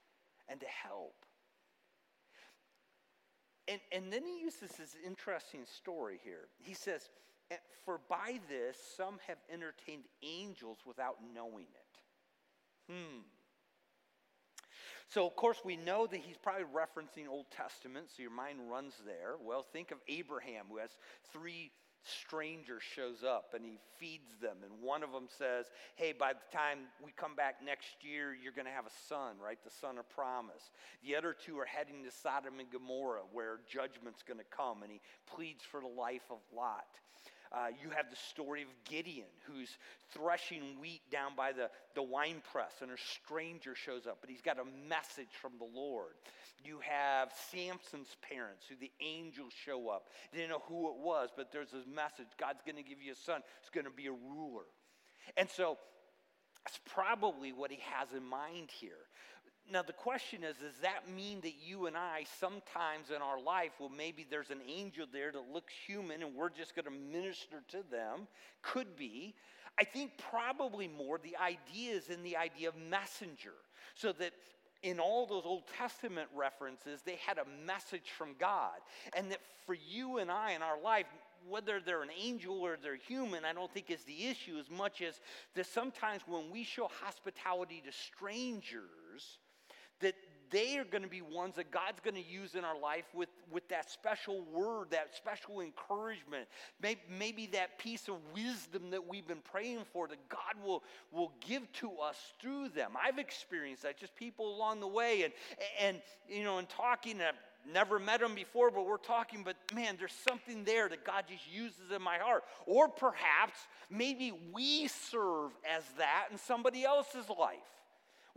and 0.48 0.62
to 0.62 0.70
help. 0.70 1.27
And, 3.68 3.82
and 3.92 4.12
then 4.12 4.24
he 4.26 4.40
uses 4.40 4.72
this 4.72 4.96
interesting 5.06 5.62
story 5.66 6.20
here. 6.24 6.48
He 6.58 6.74
says, 6.74 7.10
For 7.86 8.00
by 8.10 8.40
this 8.50 8.78
some 8.96 9.18
have 9.28 9.38
entertained 9.52 10.04
angels 10.24 10.80
without 10.86 11.18
knowing 11.34 11.66
it. 11.66 12.94
Hmm. 12.94 13.22
So, 15.10 15.26
of 15.26 15.36
course, 15.38 15.60
we 15.64 15.78
know 15.78 16.06
that 16.06 16.20
he's 16.20 16.38
probably 16.38 16.66
referencing 16.66 17.30
Old 17.30 17.46
Testament, 17.50 18.08
so 18.14 18.22
your 18.22 18.32
mind 18.32 18.60
runs 18.70 18.94
there. 19.06 19.36
Well, 19.42 19.64
think 19.64 19.92
of 19.92 20.00
Abraham, 20.10 20.66
who 20.70 20.78
has 20.78 20.92
three 21.32 21.72
stranger 22.08 22.80
shows 22.80 23.24
up 23.24 23.54
and 23.54 23.64
he 23.64 23.78
feeds 24.00 24.38
them. 24.42 24.58
And 24.64 24.82
one 24.82 25.04
of 25.04 25.12
them 25.12 25.28
says, 25.38 25.66
Hey, 25.96 26.14
by 26.18 26.34
the 26.34 26.58
time 26.58 26.80
we 27.04 27.12
come 27.12 27.36
back 27.36 27.56
next 27.64 28.02
year, 28.02 28.36
you're 28.36 28.54
going 28.54 28.66
to 28.66 28.72
have 28.72 28.86
a 28.86 28.98
son, 29.08 29.36
right? 29.44 29.58
The 29.64 29.72
son 29.72 29.98
of 29.98 30.10
promise. 30.10 30.72
The 31.04 31.16
other 31.16 31.34
two 31.34 31.58
are 31.60 31.66
heading 31.66 32.04
to 32.04 32.12
Sodom 32.12 32.60
and 32.60 32.72
Gomorrah, 32.72 33.28
where 33.32 33.60
judgment's 33.72 34.24
going 34.24 34.40
to 34.40 34.46
come. 34.56 34.84
And 34.84 34.92
he 34.92 35.02
pleads 35.26 35.64
for 35.64 35.82
the 35.82 35.88
life 35.88 36.26
of 36.30 36.38
Lot. 36.56 36.88
Uh, 37.52 37.68
you 37.82 37.90
have 37.90 38.10
the 38.10 38.16
story 38.16 38.62
of 38.62 38.68
Gideon, 38.90 39.28
who's 39.46 39.70
threshing 40.12 40.80
wheat 40.82 41.02
down 41.12 41.32
by 41.36 41.52
the, 41.52 41.70
the 41.96 42.04
wine 42.04 42.42
press, 42.52 42.74
and 42.82 42.92
a 42.92 42.98
stranger 42.98 43.76
shows 43.76 44.08
up, 44.08 44.18
but 44.22 44.30
he's 44.30 44.42
got 44.42 44.58
a 44.60 44.66
message 44.90 45.34
from 45.42 45.54
the 45.60 45.68
Lord. 45.80 46.14
You 46.64 46.80
have 46.82 47.32
Samson's 47.52 48.16
parents, 48.28 48.66
who 48.68 48.76
the 48.76 48.92
angels 49.02 49.54
show 49.66 49.90
up. 49.90 50.08
They 50.32 50.40
didn't 50.40 50.52
know 50.52 50.64
who 50.68 50.90
it 50.90 50.98
was, 50.98 51.30
but 51.36 51.52
there's 51.52 51.72
this 51.72 51.86
message 51.88 52.28
God's 52.40 52.62
going 52.66 52.76
to 52.76 52.88
give 52.88 53.02
you 53.02 53.14
a 53.14 53.16
son 53.16 53.42
who's 53.62 53.70
going 53.74 53.86
to 53.86 53.96
be 53.96 54.08
a 54.08 54.12
ruler. 54.12 54.66
And 55.36 55.50
so 55.50 55.78
that's 56.66 56.80
probably 56.86 57.54
what 57.54 57.72
he 57.72 57.80
has 57.94 58.12
in 58.12 58.26
mind 58.26 58.70
here. 58.72 59.08
Now, 59.72 59.82
the 59.82 59.94
question 59.94 60.44
is 60.44 60.56
does 60.58 60.78
that 60.82 61.10
mean 61.14 61.42
that 61.42 61.56
you 61.62 61.88
and 61.88 61.98
I, 61.98 62.26
sometimes 62.40 63.10
in 63.14 63.22
our 63.22 63.42
life, 63.42 63.72
well, 63.80 63.92
maybe 63.96 64.26
there's 64.30 64.50
an 64.50 64.62
angel 64.68 65.06
there 65.12 65.32
that 65.32 65.52
looks 65.54 65.74
human 65.86 66.24
and 66.24 66.34
we're 66.36 66.50
just 66.50 66.76
going 66.76 66.86
to 66.86 66.92
minister 66.92 67.62
to 67.72 67.84
them? 67.92 68.28
Could 68.62 68.96
be. 68.96 69.36
I 69.80 69.84
think 69.84 70.12
probably 70.30 70.88
more 70.88 71.20
the 71.22 71.36
idea 71.38 71.94
is 71.94 72.10
in 72.10 72.24
the 72.24 72.38
idea 72.38 72.70
of 72.70 72.76
messenger. 72.90 73.54
So 73.96 74.12
that 74.14 74.32
in 74.84 75.00
all 75.00 75.26
those 75.26 75.44
Old 75.46 75.64
Testament 75.78 76.30
references, 76.36 77.02
they 77.02 77.18
had 77.26 77.38
a 77.38 77.66
message 77.66 78.12
from 78.18 78.36
God. 78.40 78.78
And 79.16 79.32
that 79.32 79.40
for 79.66 79.76
you 79.76 80.20
and 80.20 80.32
I 80.32 80.54
in 80.54 80.62
our 80.62 80.82
life, 80.82 81.06
whether 81.48 81.80
they're 81.80 82.04
an 82.04 82.10
angel 82.20 82.62
or 82.62 82.78
they're 82.82 82.96
human, 82.96 83.46
I 83.46 83.54
don't 83.54 83.72
think 83.72 83.90
is 83.90 84.04
the 84.04 84.28
issue 84.28 84.58
as 84.60 84.70
much 84.70 85.02
as 85.02 85.20
that 85.56 85.66
sometimes 85.66 86.22
when 86.28 86.50
we 86.52 86.64
show 86.64 86.90
hospitality 87.04 87.82
to 87.86 87.92
strangers, 87.92 89.40
that 90.02 90.16
they 90.50 90.78
are 90.78 90.84
going 90.84 91.04
to 91.04 91.10
be 91.10 91.22
ones 91.22 91.56
that 91.56 91.72
God's 91.72 92.00
going 92.04 92.16
to 92.16 92.30
use 92.30 92.56
in 92.56 92.64
our 92.64 92.80
life 92.80 93.06
with, 93.14 93.30
with 93.52 93.68
that 93.70 93.90
special 93.90 94.42
word, 94.52 94.92
that 94.92 95.16
special 95.16 95.62
encouragement, 95.62 96.48
maybe, 96.82 97.02
maybe 97.20 97.46
that 97.48 97.78
piece 97.78 98.08
of 98.08 98.16
wisdom 98.34 98.90
that 98.92 99.08
we've 99.08 99.28
been 99.28 99.42
praying 99.52 99.82
for 99.92 100.08
that 100.08 100.30
God 100.30 100.64
will, 100.64 100.84
will 101.12 101.34
give 101.46 101.72
to 101.74 101.92
us 101.98 102.18
through 102.42 102.70
them. 102.70 102.92
I've 103.02 103.20
experienced 103.20 103.84
that, 103.84 103.98
just 103.98 104.16
people 104.16 104.56
along 104.56 104.80
the 104.80 104.88
way. 104.88 105.24
And, 105.24 105.34
and 105.82 106.02
you 106.30 106.44
know, 106.44 106.60
in 106.60 106.66
talking, 106.68 107.20
I've 107.22 107.36
never 107.74 108.00
met 108.00 108.22
them 108.22 108.36
before, 108.36 108.72
but 108.72 108.86
we're 108.86 108.98
talking, 108.98 109.44
but 109.44 109.58
man, 109.74 109.96
there's 110.00 110.14
something 110.28 110.64
there 110.64 110.88
that 110.88 111.04
God 111.04 111.26
just 111.30 111.52
uses 111.52 111.92
in 111.94 112.02
my 112.02 112.18
heart. 112.18 112.44
Or 112.66 112.88
perhaps 112.88 113.60
maybe 113.90 114.32
we 114.54 114.88
serve 114.88 115.52
as 115.70 115.84
that 115.98 116.28
in 116.32 116.38
somebody 116.38 116.86
else's 116.86 117.26
life 117.38 117.58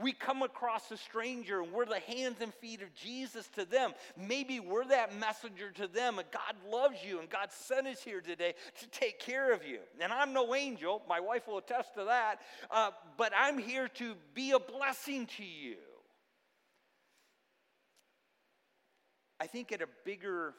we 0.01 0.13
come 0.13 0.43
across 0.43 0.91
a 0.91 0.97
stranger 0.97 1.63
and 1.63 1.73
we're 1.73 1.87
the 1.87 2.01
hands 2.01 2.37
and 2.41 2.53
feet 2.55 2.83
of 2.83 2.95
Jesus 2.95 3.49
to 3.57 3.65
them. 3.65 3.93
Maybe 4.17 4.61
we're 4.61 4.87
that 4.87 5.15
messenger 5.19 5.71
to 5.73 5.87
them, 5.87 6.19
and 6.19 6.29
God 6.31 6.57
loves 6.71 6.97
you, 7.07 7.21
and 7.21 7.29
God 7.29 7.49
sent 7.51 7.87
us 7.87 8.03
here 8.03 8.21
today 8.21 8.55
to 8.81 8.87
take 8.89 9.19
care 9.21 9.53
of 9.53 9.65
you. 9.65 9.79
And 10.01 10.13
I'm 10.13 10.33
no 10.33 10.55
angel, 10.55 11.03
my 11.09 11.21
wife 11.21 11.47
will 11.47 11.59
attest 11.59 11.95
to 11.95 12.05
that, 12.05 12.41
uh, 12.71 12.91
but 13.17 13.33
I'm 13.37 13.59
here 13.59 13.89
to 13.89 14.15
be 14.35 14.53
a 14.53 14.59
blessing 14.59 15.27
to 15.39 15.45
you. 15.45 15.77
I 19.39 19.47
think 19.47 19.73
at 19.73 19.81
a 19.81 19.89
bigger 20.05 20.55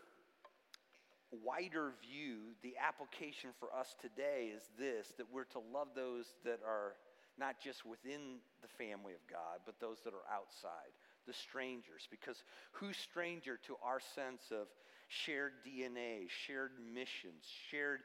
wider 1.32 1.94
view, 2.02 2.38
the 2.62 2.74
application 2.84 3.52
for 3.60 3.70
us 3.74 3.96
today 4.02 4.52
is 4.56 4.64
this 4.78 5.14
that 5.18 5.28
we're 5.32 5.46
to 5.46 5.60
love 5.74 5.90
those 5.96 6.26
that 6.44 6.60
are 6.66 6.96
not 7.38 7.56
just 7.64 7.86
within 7.86 8.40
the 8.62 8.68
family 8.68 9.14
of 9.14 9.26
God, 9.30 9.62
but 9.66 9.80
those 9.80 9.98
that 10.04 10.14
are 10.14 10.28
outside, 10.32 10.92
the 11.28 11.34
strangers. 11.34 12.08
Because 12.10 12.44
who's 12.72 12.98
stranger 12.98 13.60
to 13.68 13.76
our 13.84 14.00
sense 14.16 14.52
of 14.52 14.68
shared 15.08 15.54
DNA, 15.66 16.30
shared 16.30 16.72
missions, 16.94 17.44
shared 17.70 18.02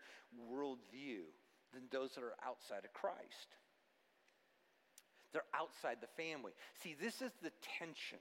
worldview 0.51 1.27
than 1.73 1.83
those 1.91 2.15
that 2.15 2.25
are 2.25 2.37
outside 2.45 2.85
of 2.85 2.93
Christ? 2.93 3.51
They're 5.33 5.43
outside 5.55 5.99
the 6.01 6.23
family. 6.23 6.53
See, 6.83 6.95
this 6.99 7.21
is 7.21 7.33
the 7.43 7.53
tension 7.79 8.19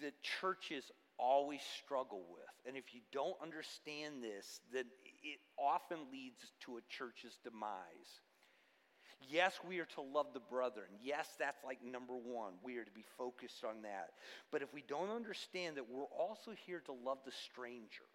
that 0.00 0.14
churches 0.40 0.90
always 1.18 1.60
struggle 1.84 2.24
with. 2.32 2.66
And 2.66 2.76
if 2.76 2.94
you 2.94 3.00
don't 3.12 3.36
understand 3.42 4.24
this, 4.24 4.60
then 4.72 4.84
it 5.22 5.38
often 5.58 5.98
leads 6.10 6.40
to 6.64 6.78
a 6.78 6.80
church's 6.88 7.38
demise. 7.44 8.20
Yes, 9.28 9.58
we 9.68 9.78
are 9.78 9.86
to 9.96 10.00
love 10.00 10.26
the 10.32 10.40
brethren. 10.40 10.88
Yes, 11.02 11.28
that's 11.38 11.62
like 11.64 11.84
number 11.84 12.14
one. 12.14 12.54
We 12.62 12.78
are 12.78 12.84
to 12.84 12.90
be 12.90 13.04
focused 13.18 13.64
on 13.64 13.82
that. 13.82 14.10
But 14.50 14.62
if 14.62 14.72
we 14.72 14.82
don't 14.88 15.10
understand 15.10 15.76
that 15.76 15.90
we're 15.90 16.04
also 16.04 16.52
here 16.66 16.80
to 16.86 16.92
love 16.92 17.18
the 17.24 17.32
stranger, 17.32 18.08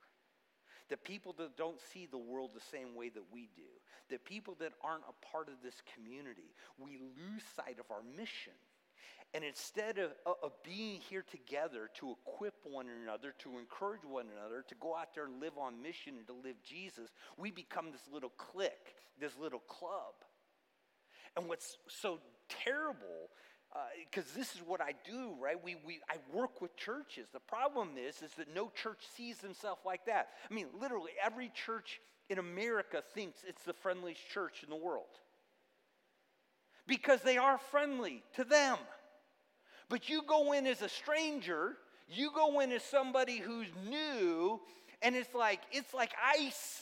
the 0.89 0.97
people 0.97 1.33
that 1.37 1.57
don't 1.57 1.79
see 1.93 2.07
the 2.09 2.17
world 2.17 2.51
the 2.53 2.61
same 2.71 2.95
way 2.95 3.09
that 3.09 3.23
we 3.31 3.49
do, 3.55 3.63
the 4.09 4.19
people 4.19 4.55
that 4.59 4.73
aren't 4.83 5.03
a 5.09 5.25
part 5.25 5.47
of 5.47 5.55
this 5.63 5.81
community, 5.93 6.53
we 6.77 6.97
lose 6.97 7.43
sight 7.55 7.77
of 7.79 7.89
our 7.91 8.03
mission. 8.15 8.53
And 9.33 9.43
instead 9.43 9.97
of, 9.97 10.11
of 10.25 10.51
being 10.63 11.01
here 11.01 11.25
together 11.29 11.89
to 11.95 12.15
equip 12.25 12.53
one 12.63 12.87
another, 13.03 13.33
to 13.39 13.57
encourage 13.57 14.03
one 14.03 14.27
another, 14.37 14.63
to 14.67 14.75
go 14.75 14.95
out 14.95 15.13
there 15.13 15.25
and 15.25 15.41
live 15.41 15.57
on 15.57 15.81
mission 15.81 16.15
and 16.17 16.27
to 16.27 16.33
live 16.33 16.55
Jesus, 16.63 17.09
we 17.37 17.51
become 17.51 17.91
this 17.91 18.07
little 18.11 18.31
clique, 18.37 18.95
this 19.19 19.33
little 19.37 19.59
club. 19.59 20.13
And 21.37 21.49
what's 21.49 21.77
so 21.87 22.19
terrible, 22.49 23.29
because 24.09 24.29
uh, 24.31 24.37
this 24.37 24.55
is 24.55 24.61
what 24.65 24.81
I 24.81 24.93
do, 25.05 25.33
right? 25.41 25.61
We, 25.61 25.75
we, 25.85 25.99
I 26.09 26.15
work 26.33 26.61
with 26.61 26.75
churches. 26.77 27.27
The 27.33 27.39
problem 27.39 27.89
is, 27.97 28.21
is 28.21 28.31
that 28.37 28.53
no 28.53 28.71
church 28.81 28.99
sees 29.17 29.37
themselves 29.39 29.81
like 29.85 30.05
that. 30.05 30.29
I 30.49 30.53
mean, 30.53 30.67
literally, 30.79 31.11
every 31.23 31.51
church 31.65 31.99
in 32.29 32.39
America 32.39 33.03
thinks 33.13 33.39
it's 33.47 33.63
the 33.63 33.73
friendliest 33.73 34.21
church 34.29 34.63
in 34.63 34.69
the 34.69 34.75
world 34.75 35.05
because 36.87 37.21
they 37.21 37.37
are 37.37 37.57
friendly 37.57 38.23
to 38.35 38.43
them. 38.43 38.77
But 39.89 40.09
you 40.09 40.23
go 40.27 40.53
in 40.53 40.65
as 40.65 40.81
a 40.81 40.89
stranger, 40.89 41.77
you 42.07 42.31
go 42.33 42.59
in 42.59 42.71
as 42.71 42.83
somebody 42.83 43.37
who's 43.37 43.67
new, 43.87 44.59
and 45.01 45.15
it's 45.15 45.33
like 45.33 45.61
it's 45.71 45.93
like 45.93 46.11
ice. 46.39 46.81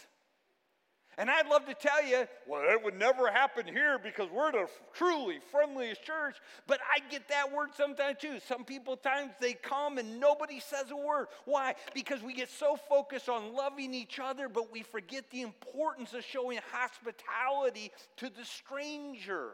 And 1.17 1.29
I'd 1.29 1.47
love 1.47 1.65
to 1.67 1.73
tell 1.75 2.03
you, 2.03 2.27
well, 2.47 2.63
it 2.67 2.83
would 2.83 2.97
never 2.97 3.31
happen 3.31 3.67
here 3.67 3.99
because 3.99 4.29
we're 4.31 4.51
the 4.51 4.67
truly 4.93 5.39
friendliest 5.51 6.03
church. 6.03 6.37
But 6.65 6.79
I 6.81 6.99
get 7.09 7.27
that 7.29 7.51
word 7.51 7.69
sometimes 7.75 8.17
too. 8.19 8.39
Some 8.47 8.63
people 8.63 8.97
times 8.97 9.31
they 9.39 9.53
come 9.53 9.97
and 9.99 10.19
nobody 10.19 10.59
says 10.59 10.89
a 10.91 10.95
word. 10.95 11.27
Why? 11.45 11.75
Because 11.93 12.21
we 12.23 12.33
get 12.33 12.49
so 12.49 12.75
focused 12.75 13.29
on 13.29 13.53
loving 13.53 13.93
each 13.93 14.19
other, 14.19 14.49
but 14.49 14.71
we 14.71 14.81
forget 14.81 15.29
the 15.29 15.41
importance 15.41 16.13
of 16.13 16.23
showing 16.23 16.59
hospitality 16.71 17.91
to 18.17 18.29
the 18.29 18.43
stranger. 18.43 19.51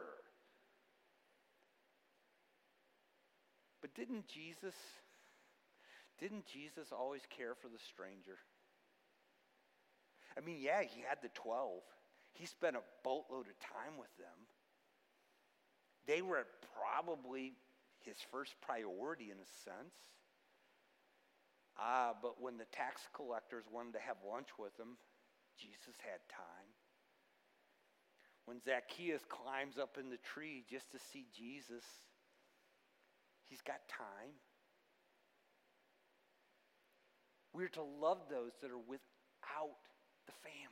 But 3.82 3.94
didn't 3.94 4.26
Jesus 4.28 4.74
didn't 6.18 6.44
Jesus 6.44 6.92
always 6.92 7.22
care 7.34 7.54
for 7.54 7.68
the 7.68 7.78
stranger? 7.78 8.36
I 10.36 10.40
mean, 10.40 10.58
yeah, 10.60 10.82
he 10.82 11.02
had 11.06 11.18
the 11.22 11.28
12. 11.34 11.80
He 12.32 12.46
spent 12.46 12.76
a 12.76 12.82
boatload 13.02 13.46
of 13.46 13.58
time 13.60 13.98
with 13.98 14.14
them. 14.18 14.48
They 16.06 16.22
were 16.22 16.46
probably 16.76 17.54
his 18.00 18.16
first 18.30 18.54
priority 18.60 19.30
in 19.30 19.36
a 19.36 19.48
sense. 19.64 19.94
Ah, 21.78 22.14
but 22.20 22.40
when 22.40 22.56
the 22.56 22.66
tax 22.72 23.02
collectors 23.14 23.64
wanted 23.70 23.94
to 23.94 24.00
have 24.00 24.16
lunch 24.28 24.48
with 24.58 24.76
him, 24.78 24.96
Jesus 25.58 25.96
had 25.98 26.20
time. 26.28 26.70
When 28.46 28.60
Zacchaeus 28.60 29.22
climbs 29.28 29.78
up 29.78 29.96
in 29.98 30.10
the 30.10 30.18
tree 30.18 30.64
just 30.68 30.90
to 30.92 30.98
see 30.98 31.26
Jesus, 31.36 31.84
He's 33.50 33.60
got 33.60 33.82
time. 33.88 34.30
We're 37.52 37.68
to 37.70 37.82
love 37.82 38.30
those 38.30 38.52
that 38.62 38.70
are 38.70 38.78
without 38.78 39.82
the 40.26 40.32
family. 40.42 40.70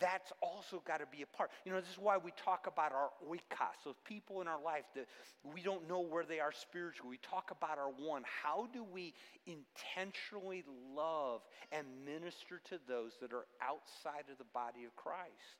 That's 0.00 0.32
also 0.40 0.82
got 0.86 1.00
to 1.00 1.06
be 1.06 1.22
a 1.22 1.26
part. 1.36 1.50
You 1.64 1.72
know, 1.72 1.80
this 1.80 1.90
is 1.90 1.98
why 1.98 2.18
we 2.18 2.32
talk 2.44 2.66
about 2.66 2.92
our 2.92 3.10
oikos, 3.28 3.82
those 3.84 3.98
people 4.04 4.40
in 4.40 4.46
our 4.46 4.62
life 4.62 4.84
that 4.94 5.06
we 5.42 5.62
don't 5.62 5.88
know 5.88 6.00
where 6.00 6.24
they 6.24 6.40
are 6.40 6.52
spiritually. 6.52 7.10
We 7.10 7.28
talk 7.28 7.50
about 7.50 7.78
our 7.78 7.90
one. 7.90 8.22
How 8.42 8.68
do 8.72 8.84
we 8.84 9.14
intentionally 9.46 10.64
love 10.94 11.40
and 11.72 11.86
minister 12.04 12.60
to 12.70 12.78
those 12.86 13.12
that 13.20 13.32
are 13.32 13.46
outside 13.60 14.30
of 14.30 14.38
the 14.38 14.46
body 14.54 14.84
of 14.84 14.94
Christ? 14.94 15.58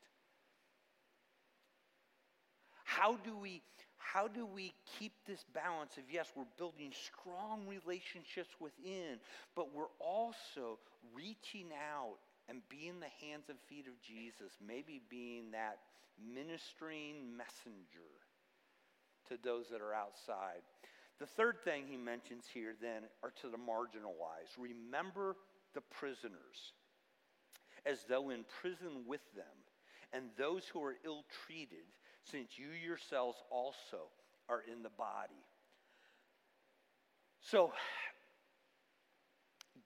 How 2.84 3.16
do 3.16 3.36
we 3.36 3.62
how 3.96 4.28
do 4.28 4.46
we 4.46 4.72
keep 4.98 5.12
this 5.26 5.44
balance 5.52 5.98
of 5.98 6.04
yes, 6.10 6.32
we're 6.34 6.44
building 6.56 6.92
strong 6.92 7.66
relationships 7.68 8.48
within, 8.58 9.18
but 9.54 9.74
we're 9.74 9.92
also 10.00 10.78
reaching 11.14 11.66
out 11.92 12.16
and 12.48 12.62
being 12.68 13.00
the 13.00 13.26
hands 13.26 13.44
and 13.48 13.58
feet 13.68 13.86
of 13.86 14.00
Jesus, 14.00 14.52
maybe 14.66 15.00
being 15.08 15.50
that 15.52 15.78
ministering 16.18 17.36
messenger 17.36 18.10
to 19.28 19.36
those 19.42 19.66
that 19.70 19.80
are 19.80 19.94
outside. 19.94 20.62
The 21.18 21.26
third 21.26 21.56
thing 21.64 21.84
he 21.88 21.96
mentions 21.96 22.44
here 22.52 22.74
then 22.80 23.02
are 23.22 23.32
to 23.42 23.48
the 23.48 23.58
marginalized. 23.58 24.56
Remember 24.58 25.36
the 25.74 25.80
prisoners 25.80 26.72
as 27.84 28.04
though 28.08 28.30
in 28.30 28.44
prison 28.60 29.04
with 29.06 29.20
them, 29.34 29.44
and 30.12 30.24
those 30.36 30.64
who 30.66 30.82
are 30.82 30.96
ill 31.04 31.24
treated 31.46 31.84
since 32.24 32.58
you 32.58 32.68
yourselves 32.68 33.38
also 33.50 34.08
are 34.48 34.62
in 34.70 34.82
the 34.82 34.90
body. 34.90 35.44
So, 37.40 37.72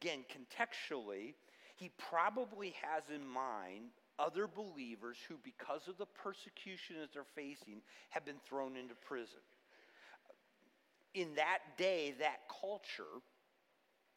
again, 0.01 0.25
contextually, 0.31 1.35
he 1.77 1.91
probably 2.11 2.75
has 2.83 3.03
in 3.15 3.27
mind 3.27 3.91
other 4.19 4.47
believers 4.47 5.17
who, 5.29 5.35
because 5.43 5.89
of 5.89 5.99
the 5.99 6.07
persecution 6.07 6.97
that 7.01 7.13
they're 7.13 7.25
facing, 7.35 7.81
have 8.11 8.25
been 8.25 8.41
thrown 8.47 8.77
into 8.77 8.95
prison. 8.95 9.41
In 11.15 11.35
that 11.35 11.59
day, 11.77 12.15
that 12.21 12.41
culture, 12.61 13.21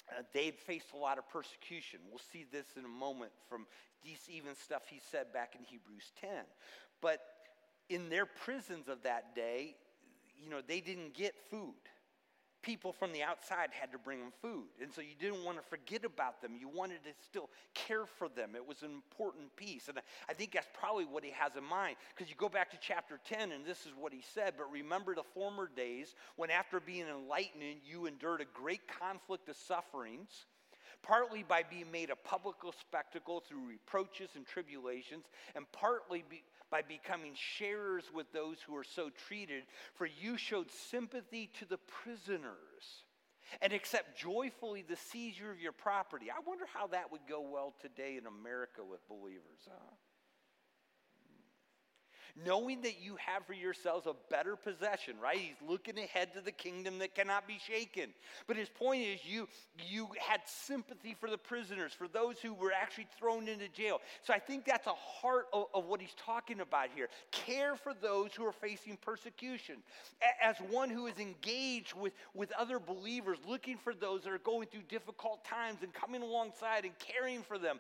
uh, 0.09 0.21
they'd 0.33 0.57
faced 0.59 0.93
a 0.93 0.97
lot 0.97 1.17
of 1.17 1.27
persecution. 1.29 1.99
We'll 2.09 2.21
see 2.31 2.45
this 2.51 2.65
in 2.77 2.85
a 2.85 2.89
moment 2.89 3.31
from 3.49 3.65
these 4.03 4.19
even 4.29 4.55
stuff 4.55 4.83
he 4.89 5.01
said 5.11 5.33
back 5.33 5.55
in 5.57 5.65
Hebrews 5.65 6.11
10. 6.21 6.29
But 7.01 7.19
in 7.89 8.09
their 8.09 8.25
prisons 8.25 8.87
of 8.87 9.03
that 9.03 9.35
day, 9.35 9.75
you 10.41 10.49
know, 10.49 10.61
they 10.65 10.81
didn't 10.81 11.13
get 11.13 11.35
food. 11.49 11.73
People 12.65 12.91
from 12.91 13.13
the 13.13 13.21
outside 13.21 13.69
had 13.80 13.91
to 13.91 13.99
bring 13.99 14.19
them 14.19 14.32
food. 14.41 14.65
And 14.82 14.91
so 14.91 15.01
you 15.01 15.13
didn't 15.19 15.45
want 15.45 15.58
to 15.60 15.63
forget 15.63 16.04
about 16.04 16.41
them. 16.41 16.54
You 16.60 16.67
wanted 16.67 17.04
to 17.04 17.12
still 17.23 17.51
care 17.75 18.08
for 18.08 18.28
them. 18.28 18.56
It 18.56 18.67
was 18.67 18.82
an 18.82 18.89
important 18.89 19.56
piece. 19.56 19.88
And 19.88 19.99
I 20.28 20.34
think 20.34 20.54
that's 20.54 20.67
probably 20.73 21.06
what 21.06 21.23
he 21.23 21.30
has 21.30 21.56
in 21.56 21.63
mind. 21.63 21.95
Because 22.10 22.28
you 22.28 22.36
go 22.36 22.49
back 22.49 22.71
to 22.71 22.78
chapter 22.82 23.19
10, 23.23 23.51
and 23.51 23.63
this 23.63 23.86
is 23.86 23.91
what 23.95 24.12
he 24.12 24.23
said. 24.34 24.54
But 24.58 24.71
remember 24.71 25.13
the 25.13 25.21
former 25.36 25.69
days 25.75 26.15
when, 26.38 26.49
after 26.49 26.80
being 26.80 27.06
enlightened, 27.08 27.82
you 27.88 28.08
endured 28.08 28.41
a 28.41 28.45
great 28.60 28.82
conflict 28.88 29.47
of 29.47 29.56
sufferings 29.56 30.47
partly 31.04 31.43
by 31.43 31.62
being 31.62 31.91
made 31.91 32.10
a 32.10 32.15
public 32.15 32.56
spectacle 32.80 33.43
through 33.47 33.67
reproaches 33.67 34.30
and 34.36 34.45
tribulations, 34.45 35.25
and 35.56 35.71
partly 35.71 36.23
be, 36.28 36.41
by 36.69 36.82
becoming 36.82 37.34
sharers 37.36 38.06
with 38.13 38.32
those 38.32 38.58
who 38.65 38.75
are 38.75 38.84
so 38.84 39.10
treated, 39.28 39.63
for 39.93 40.06
you 40.06 40.38
showed 40.38 40.71
sympathy 40.71 41.49
to 41.60 41.65
the 41.65 41.78
prisoners 41.78 43.04
and 43.62 43.73
accept 43.73 44.17
joyfully 44.17 44.84
the 44.88 44.95
seizure 44.95 45.51
of 45.51 45.60
your 45.60 45.71
property. 45.71 46.28
I 46.30 46.41
wonder 46.45 46.65
how 46.73 46.88
that 46.88 47.12
would 47.12 47.28
go 47.30 47.41
well 47.41 47.73
today 47.82 48.17
in 48.17 48.25
America 48.25 48.84
with 48.84 49.08
believers, 49.08 49.67
huh? 49.67 49.93
Knowing 52.43 52.81
that 52.81 53.01
you 53.01 53.15
have 53.17 53.45
for 53.45 53.53
yourselves 53.53 54.07
a 54.07 54.15
better 54.29 54.55
possession, 54.55 55.15
right? 55.21 55.37
He's 55.37 55.69
looking 55.69 55.97
ahead 55.97 56.33
to 56.33 56.41
the 56.41 56.51
kingdom 56.51 56.99
that 56.99 57.15
cannot 57.15 57.47
be 57.47 57.57
shaken. 57.65 58.09
But 58.47 58.57
his 58.57 58.69
point 58.69 59.03
is 59.03 59.19
you 59.25 59.47
you 59.89 60.07
had 60.19 60.41
sympathy 60.45 61.15
for 61.19 61.29
the 61.29 61.37
prisoners, 61.37 61.93
for 61.93 62.07
those 62.07 62.39
who 62.39 62.53
were 62.53 62.71
actually 62.71 63.07
thrown 63.17 63.47
into 63.47 63.67
jail. 63.69 64.01
So 64.23 64.33
I 64.33 64.39
think 64.39 64.65
that's 64.65 64.87
a 64.87 64.93
heart 64.93 65.47
of, 65.53 65.65
of 65.73 65.85
what 65.85 66.01
he's 66.01 66.15
talking 66.17 66.59
about 66.59 66.89
here. 66.93 67.09
Care 67.31 67.75
for 67.75 67.93
those 67.93 68.33
who 68.33 68.45
are 68.45 68.51
facing 68.51 68.97
persecution. 68.97 69.75
As 70.41 70.57
one 70.69 70.89
who 70.89 71.07
is 71.07 71.17
engaged 71.19 71.93
with, 71.93 72.13
with 72.33 72.51
other 72.53 72.79
believers, 72.79 73.37
looking 73.47 73.77
for 73.77 73.93
those 73.93 74.23
that 74.23 74.31
are 74.31 74.39
going 74.39 74.67
through 74.67 74.83
difficult 74.89 75.43
times 75.45 75.79
and 75.83 75.93
coming 75.93 76.21
alongside 76.21 76.85
and 76.85 76.93
caring 76.99 77.43
for 77.43 77.57
them 77.57 77.79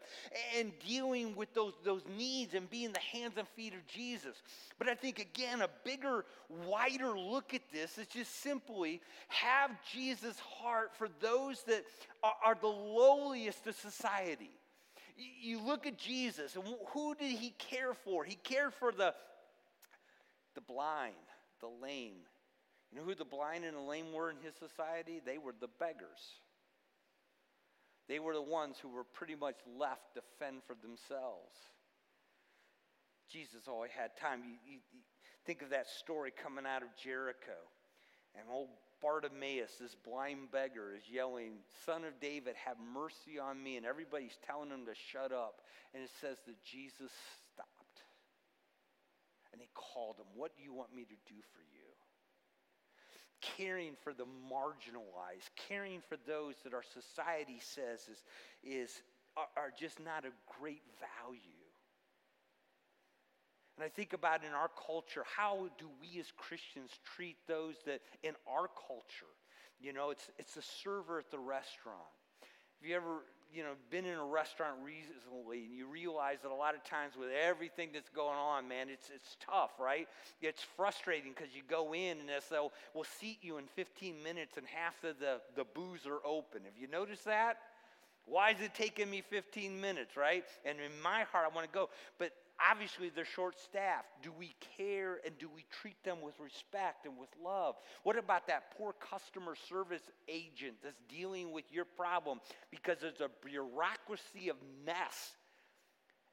and 0.57 0.71
dealing 0.85 1.35
with 1.35 1.53
those, 1.53 1.73
those 1.83 2.03
needs 2.17 2.53
and 2.53 2.69
being 2.69 2.91
the 2.91 2.99
hands 2.99 3.33
and 3.37 3.47
feet 3.49 3.73
of 3.73 3.85
Jesus. 3.87 4.35
But 4.77 4.89
I 4.89 4.95
think, 4.95 5.19
again, 5.19 5.61
a 5.61 5.69
bigger, 5.83 6.25
wider 6.67 7.17
look 7.17 7.53
at 7.53 7.61
this 7.71 7.97
is 7.97 8.07
just 8.07 8.41
simply 8.41 9.01
have 9.29 9.71
Jesus' 9.93 10.39
heart 10.39 10.91
for 10.97 11.07
those 11.21 11.63
that 11.63 11.85
are, 12.43 12.57
the 12.59 12.67
lowliest 12.67 13.65
of 13.67 13.75
society. 13.75 14.51
You 15.17 15.61
look 15.61 15.87
at 15.87 15.97
Jesus, 15.97 16.55
and 16.55 16.65
who 16.89 17.15
did 17.15 17.31
he 17.31 17.51
care 17.57 17.93
for? 17.93 18.25
He 18.25 18.35
cared 18.35 18.73
for 18.73 18.91
the, 18.91 19.13
the 20.55 20.61
blind, 20.61 21.15
the 21.61 21.69
lame. 21.81 22.17
You 22.91 22.99
know 22.99 23.05
who 23.05 23.15
the 23.15 23.23
blind 23.23 23.63
and 23.63 23.77
the 23.77 23.81
lame 23.81 24.11
were 24.13 24.29
in 24.29 24.37
his 24.43 24.55
society? 24.55 25.21
They 25.25 25.37
were 25.37 25.53
the 25.59 25.69
beggars. 25.79 26.39
They 28.07 28.19
were 28.19 28.33
the 28.33 28.41
ones 28.41 28.77
who 28.81 28.89
were 28.89 29.03
pretty 29.03 29.35
much 29.35 29.55
left 29.79 30.15
to 30.15 30.21
fend 30.37 30.61
for 30.67 30.75
themselves. 30.75 31.55
Jesus 33.31 33.63
oh, 33.67 33.73
always 33.73 33.91
had 33.91 34.15
time. 34.17 34.41
You, 34.43 34.55
you, 34.65 34.79
you 34.93 34.99
think 35.45 35.61
of 35.61 35.69
that 35.69 35.87
story 35.87 36.31
coming 36.31 36.65
out 36.65 36.83
of 36.83 36.89
Jericho. 37.01 37.57
And 38.35 38.47
old 38.51 38.69
Bartimaeus, 39.01 39.71
this 39.79 39.95
blind 39.95 40.51
beggar, 40.51 40.93
is 40.95 41.03
yelling, 41.09 41.63
Son 41.85 42.03
of 42.03 42.19
David, 42.19 42.55
have 42.65 42.77
mercy 42.93 43.39
on 43.41 43.61
me. 43.61 43.77
And 43.77 43.85
everybody's 43.85 44.37
telling 44.45 44.69
him 44.69 44.85
to 44.85 44.95
shut 45.11 45.31
up. 45.31 45.61
And 45.93 46.03
it 46.03 46.09
says 46.21 46.37
that 46.45 46.61
Jesus 46.63 47.11
stopped. 47.53 47.69
And 49.53 49.61
he 49.61 49.69
called 49.73 50.17
him, 50.17 50.27
What 50.35 50.57
do 50.57 50.63
you 50.63 50.73
want 50.73 50.93
me 50.93 51.03
to 51.03 51.17
do 51.31 51.39
for 51.53 51.63
you? 51.71 51.87
Caring 53.41 53.93
for 54.03 54.13
the 54.13 54.25
marginalized, 54.25 55.47
caring 55.69 56.01
for 56.09 56.17
those 56.27 56.55
that 56.63 56.73
our 56.73 56.83
society 56.83 57.59
says 57.61 58.01
is, 58.09 58.23
is, 58.63 59.01
are, 59.37 59.47
are 59.55 59.71
just 59.77 59.99
not 59.99 60.25
a 60.25 60.33
great 60.59 60.81
value. 60.99 61.64
And 63.77 63.83
I 63.83 63.89
think 63.89 64.13
about 64.13 64.43
in 64.43 64.53
our 64.53 64.69
culture, 64.87 65.23
how 65.25 65.67
do 65.77 65.89
we 65.99 66.19
as 66.19 66.27
Christians 66.37 66.91
treat 67.15 67.35
those 67.47 67.75
that 67.85 68.01
in 68.23 68.33
our 68.47 68.69
culture, 68.87 69.33
you 69.81 69.91
know, 69.91 70.11
it's, 70.11 70.31
it's 70.39 70.53
the 70.53 70.61
server 70.61 71.19
at 71.19 71.29
the 71.29 71.39
restaurant. 71.39 71.99
Have 72.79 72.89
you 72.89 72.95
ever, 72.95 73.23
you 73.53 73.63
know, 73.63 73.73
been 73.89 74.05
in 74.05 74.17
a 74.17 74.25
restaurant 74.25 74.75
recently 74.83 75.65
and 75.65 75.75
you 75.75 75.87
realize 75.87 76.37
that 76.43 76.51
a 76.51 76.55
lot 76.55 76.75
of 76.75 76.83
times 76.85 77.13
with 77.19 77.29
everything 77.29 77.89
that's 77.93 78.09
going 78.09 78.37
on, 78.37 78.67
man, 78.67 78.87
it's, 78.89 79.09
it's 79.13 79.35
tough, 79.45 79.71
right? 79.77 80.07
It's 80.41 80.63
frustrating 80.77 81.33
because 81.35 81.53
you 81.53 81.61
go 81.67 81.93
in 81.93 82.19
and 82.19 82.29
they'll, 82.49 82.71
we'll 82.93 83.03
seat 83.19 83.39
you 83.41 83.57
in 83.57 83.65
15 83.75 84.23
minutes 84.23 84.55
and 84.55 84.65
half 84.67 85.03
of 85.03 85.19
the, 85.19 85.41
the 85.55 85.65
booths 85.65 86.05
are 86.05 86.25
open. 86.25 86.61
Have 86.63 86.77
you 86.79 86.87
noticed 86.87 87.25
that? 87.25 87.57
Why 88.25 88.51
is 88.51 88.61
it 88.61 88.73
taking 88.73 89.09
me 89.09 89.21
15 89.21 89.79
minutes, 89.79 90.17
right? 90.17 90.43
And 90.63 90.79
in 90.79 90.91
my 91.03 91.23
heart, 91.31 91.45
I 91.51 91.53
want 91.53 91.67
to 91.67 91.73
go. 91.73 91.89
But 92.17 92.31
obviously 92.71 93.09
they're 93.09 93.25
short 93.25 93.59
staffed. 93.59 94.07
Do 94.21 94.31
we 94.37 94.55
care 94.77 95.19
and 95.25 95.37
do 95.37 95.49
we 95.53 95.65
treat 95.81 96.01
them 96.03 96.21
with 96.21 96.39
respect 96.39 97.05
and 97.05 97.17
with 97.17 97.29
love? 97.43 97.75
What 98.03 98.17
about 98.17 98.47
that 98.47 98.75
poor 98.77 98.93
customer 98.93 99.55
service 99.69 100.09
agent 100.27 100.75
that's 100.83 101.01
dealing 101.09 101.51
with 101.51 101.65
your 101.71 101.85
problem 101.85 102.39
because 102.71 102.99
there's 102.99 103.21
a 103.21 103.29
bureaucracy 103.45 104.49
of 104.49 104.57
mess 104.85 105.35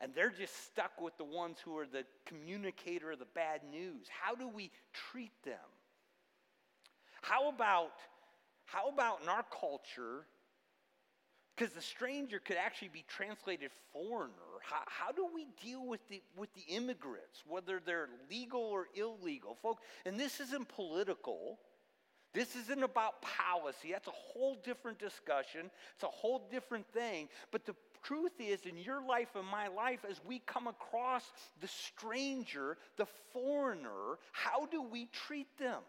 and 0.01 0.13
they're 0.15 0.31
just 0.31 0.67
stuck 0.67 1.01
with 1.01 1.17
the 1.17 1.25
ones 1.25 1.59
who 1.65 1.79
are 1.79 1.87
the 1.87 2.05
communicator 2.27 3.13
of 3.13 3.19
the 3.19 3.27
bad 3.35 3.61
news? 3.71 4.07
How 4.09 4.35
do 4.35 4.49
we 4.49 4.71
treat 4.93 5.33
them? 5.45 5.55
How 7.23 7.49
about 7.49 7.93
how 8.65 8.89
about 8.89 9.21
in 9.23 9.29
our 9.29 9.45
culture 9.61 10.27
because 11.55 11.73
the 11.75 11.83
stranger 11.83 12.39
could 12.39 12.57
actually 12.57 12.89
be 12.89 13.05
translated 13.07 13.71
foreigner. 13.93 14.33
How, 14.63 14.83
how 14.87 15.13
do 15.13 15.27
we 15.33 15.47
deal 15.63 15.87
with 15.87 16.01
the, 16.09 16.23
with 16.37 16.53
the 16.55 16.63
immigrants, 16.75 17.43
whether 17.47 17.81
they're 17.85 18.09
legal 18.31 18.61
or 18.63 18.89
illegal? 18.95 19.57
Folks, 19.63 19.83
and 20.07 20.19
this 20.19 20.41
isn't 20.41 20.69
political. 20.69 21.59
This 22.33 22.57
isn't 22.57 22.83
about 22.83 23.21
policy. 23.21 23.93
That's 23.93 24.09
a 24.09 24.11
whole 24.11 24.57
different 24.65 24.99
discussion. 24.99 25.71
It's 25.95 26.05
a 26.05 26.07
whole 26.07 26.49
different 26.51 26.87
thing. 26.93 27.29
But 27.51 27.67
the 27.67 27.75
truth 28.03 28.33
is, 28.39 28.63
in 28.63 28.79
your 28.79 29.05
life 29.07 29.29
and 29.35 29.47
my 29.47 29.69
life, 29.69 30.01
as 30.09 30.21
we 30.25 30.39
come 30.41 30.67
across 30.67 31.25
the 31.61 31.69
stranger, 31.69 32.79
the 32.97 33.07
foreigner, 33.33 34.19
how 34.33 34.67
do 34.67 34.83
we 34.83 35.09
treat 35.27 35.59
them? 35.59 35.83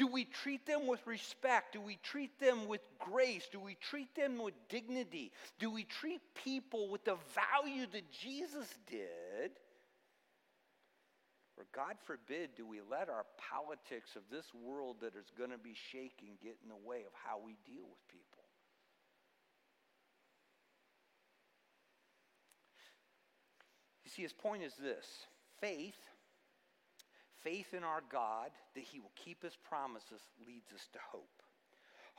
Do 0.00 0.06
we 0.06 0.24
treat 0.24 0.64
them 0.64 0.86
with 0.86 1.06
respect? 1.06 1.74
Do 1.74 1.80
we 1.82 1.98
treat 2.02 2.40
them 2.40 2.66
with 2.66 2.80
grace? 2.98 3.46
Do 3.52 3.60
we 3.60 3.74
treat 3.74 4.14
them 4.14 4.42
with 4.42 4.54
dignity? 4.70 5.30
Do 5.58 5.70
we 5.70 5.84
treat 5.84 6.22
people 6.42 6.88
with 6.88 7.04
the 7.04 7.18
value 7.34 7.84
that 7.92 8.10
Jesus 8.10 8.66
did? 8.86 9.50
Or, 11.58 11.66
God 11.74 11.96
forbid, 12.06 12.54
do 12.56 12.66
we 12.66 12.80
let 12.90 13.10
our 13.10 13.26
politics 13.52 14.16
of 14.16 14.22
this 14.32 14.46
world 14.54 14.96
that 15.02 15.14
is 15.16 15.30
going 15.36 15.50
to 15.50 15.58
be 15.58 15.74
shaking 15.92 16.38
get 16.42 16.56
in 16.62 16.70
the 16.70 16.88
way 16.88 17.00
of 17.00 17.12
how 17.12 17.38
we 17.44 17.58
deal 17.66 17.84
with 17.84 18.08
people? 18.08 18.44
You 24.06 24.10
see, 24.10 24.22
his 24.22 24.32
point 24.32 24.62
is 24.62 24.72
this 24.80 25.26
faith 25.60 26.09
Faith 27.42 27.74
in 27.74 27.84
our 27.84 28.02
God 28.10 28.50
that 28.74 28.84
He 28.84 29.00
will 29.00 29.12
keep 29.16 29.42
His 29.42 29.56
promises 29.56 30.20
leads 30.46 30.72
us 30.72 30.88
to 30.92 30.98
hope. 31.10 31.42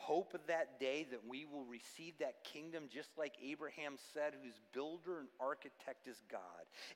Hope 0.02 0.34
of 0.34 0.42
that 0.48 0.80
day 0.80 1.06
that 1.12 1.20
we 1.30 1.46
will 1.46 1.64
receive 1.66 2.18
that 2.20 2.44
kingdom 2.44 2.86
just 2.92 3.10
like 3.20 3.34
Abraham 3.44 3.98
said, 4.16 4.34
whose 4.42 4.60
builder 4.74 5.20
and 5.20 5.28
architect 5.40 6.08
is 6.08 6.24
God. 6.32 6.42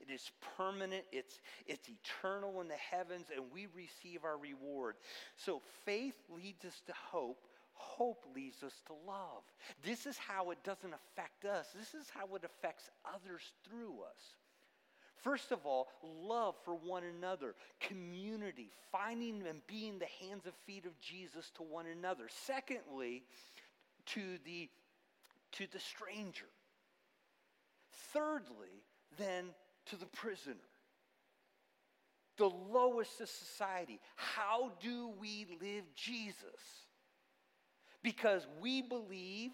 It 0.01 0.11
is 0.11 0.31
permanent, 0.57 1.03
it's, 1.11 1.39
it's 1.67 1.87
eternal 1.87 2.61
in 2.61 2.67
the 2.67 2.73
heavens, 2.73 3.27
and 3.33 3.45
we 3.53 3.67
receive 3.75 4.23
our 4.23 4.39
reward. 4.39 4.95
So 5.35 5.61
faith 5.85 6.15
leads 6.35 6.65
us 6.65 6.81
to 6.87 6.93
hope. 7.11 7.45
Hope 7.73 8.25
leads 8.33 8.63
us 8.63 8.73
to 8.87 8.93
love. 9.05 9.43
This 9.83 10.07
is 10.07 10.17
how 10.17 10.49
it 10.49 10.63
doesn't 10.63 10.93
affect 10.93 11.45
us. 11.45 11.67
This 11.77 11.93
is 11.93 12.09
how 12.09 12.33
it 12.35 12.43
affects 12.43 12.89
others 13.05 13.51
through 13.69 13.99
us. 14.01 14.21
First 15.25 15.51
of 15.51 15.65
all, 15.65 15.87
love 16.03 16.53
for 16.63 16.75
one 16.75 17.01
another, 17.03 17.55
community, 17.79 18.69
finding 18.91 19.41
and 19.49 19.65
being 19.65 19.97
the 19.97 20.05
hands 20.23 20.43
and 20.45 20.53
feet 20.67 20.85
of 20.85 20.99
Jesus 20.99 21.49
to 21.55 21.63
one 21.63 21.87
another. 21.87 22.25
Secondly, 22.45 23.23
to 24.05 24.21
the, 24.45 24.69
to 25.53 25.65
the 25.73 25.79
stranger. 25.79 26.45
Thirdly, 28.13 28.83
then 29.17 29.45
to 29.87 29.95
the 29.95 30.05
prisoner. 30.05 30.53
The 32.37 32.51
lowest 32.71 33.19
of 33.19 33.27
society. 33.27 33.99
How 34.15 34.73
do 34.79 35.11
we 35.19 35.47
live 35.59 35.85
Jesus? 35.95 36.35
Because 38.03 38.45
we 38.61 38.83
believe 38.83 39.53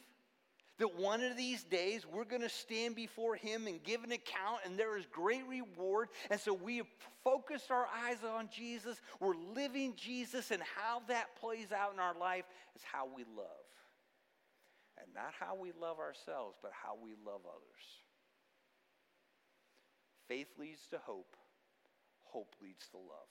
that 0.81 0.99
one 0.99 1.21
of 1.21 1.37
these 1.37 1.63
days 1.63 2.07
we're 2.11 2.25
going 2.25 2.41
to 2.41 2.49
stand 2.49 2.95
before 2.95 3.35
Him 3.35 3.67
and 3.67 3.81
give 3.83 4.03
an 4.03 4.11
account, 4.11 4.61
and 4.65 4.77
there 4.77 4.97
is 4.97 5.05
great 5.11 5.47
reward. 5.47 6.09
And 6.31 6.39
so 6.39 6.53
we 6.55 6.77
have 6.77 6.87
focused 7.23 7.69
our 7.69 7.85
eyes 8.03 8.17
on 8.27 8.49
Jesus. 8.51 8.99
We're 9.19 9.35
living 9.55 9.93
Jesus, 9.95 10.49
and 10.49 10.61
how 10.75 11.03
that 11.07 11.35
plays 11.39 11.71
out 11.71 11.93
in 11.93 11.99
our 11.99 12.17
life 12.19 12.45
is 12.75 12.81
how 12.83 13.05
we 13.05 13.23
love. 13.37 13.45
And 14.97 15.13
not 15.13 15.33
how 15.39 15.55
we 15.55 15.71
love 15.79 15.99
ourselves, 15.99 16.57
but 16.63 16.71
how 16.73 16.95
we 17.01 17.11
love 17.25 17.41
others. 17.45 17.85
Faith 20.27 20.47
leads 20.59 20.81
to 20.89 20.97
hope, 20.97 21.35
hope 22.23 22.55
leads 22.59 22.87
to 22.87 22.97
love. 22.97 23.29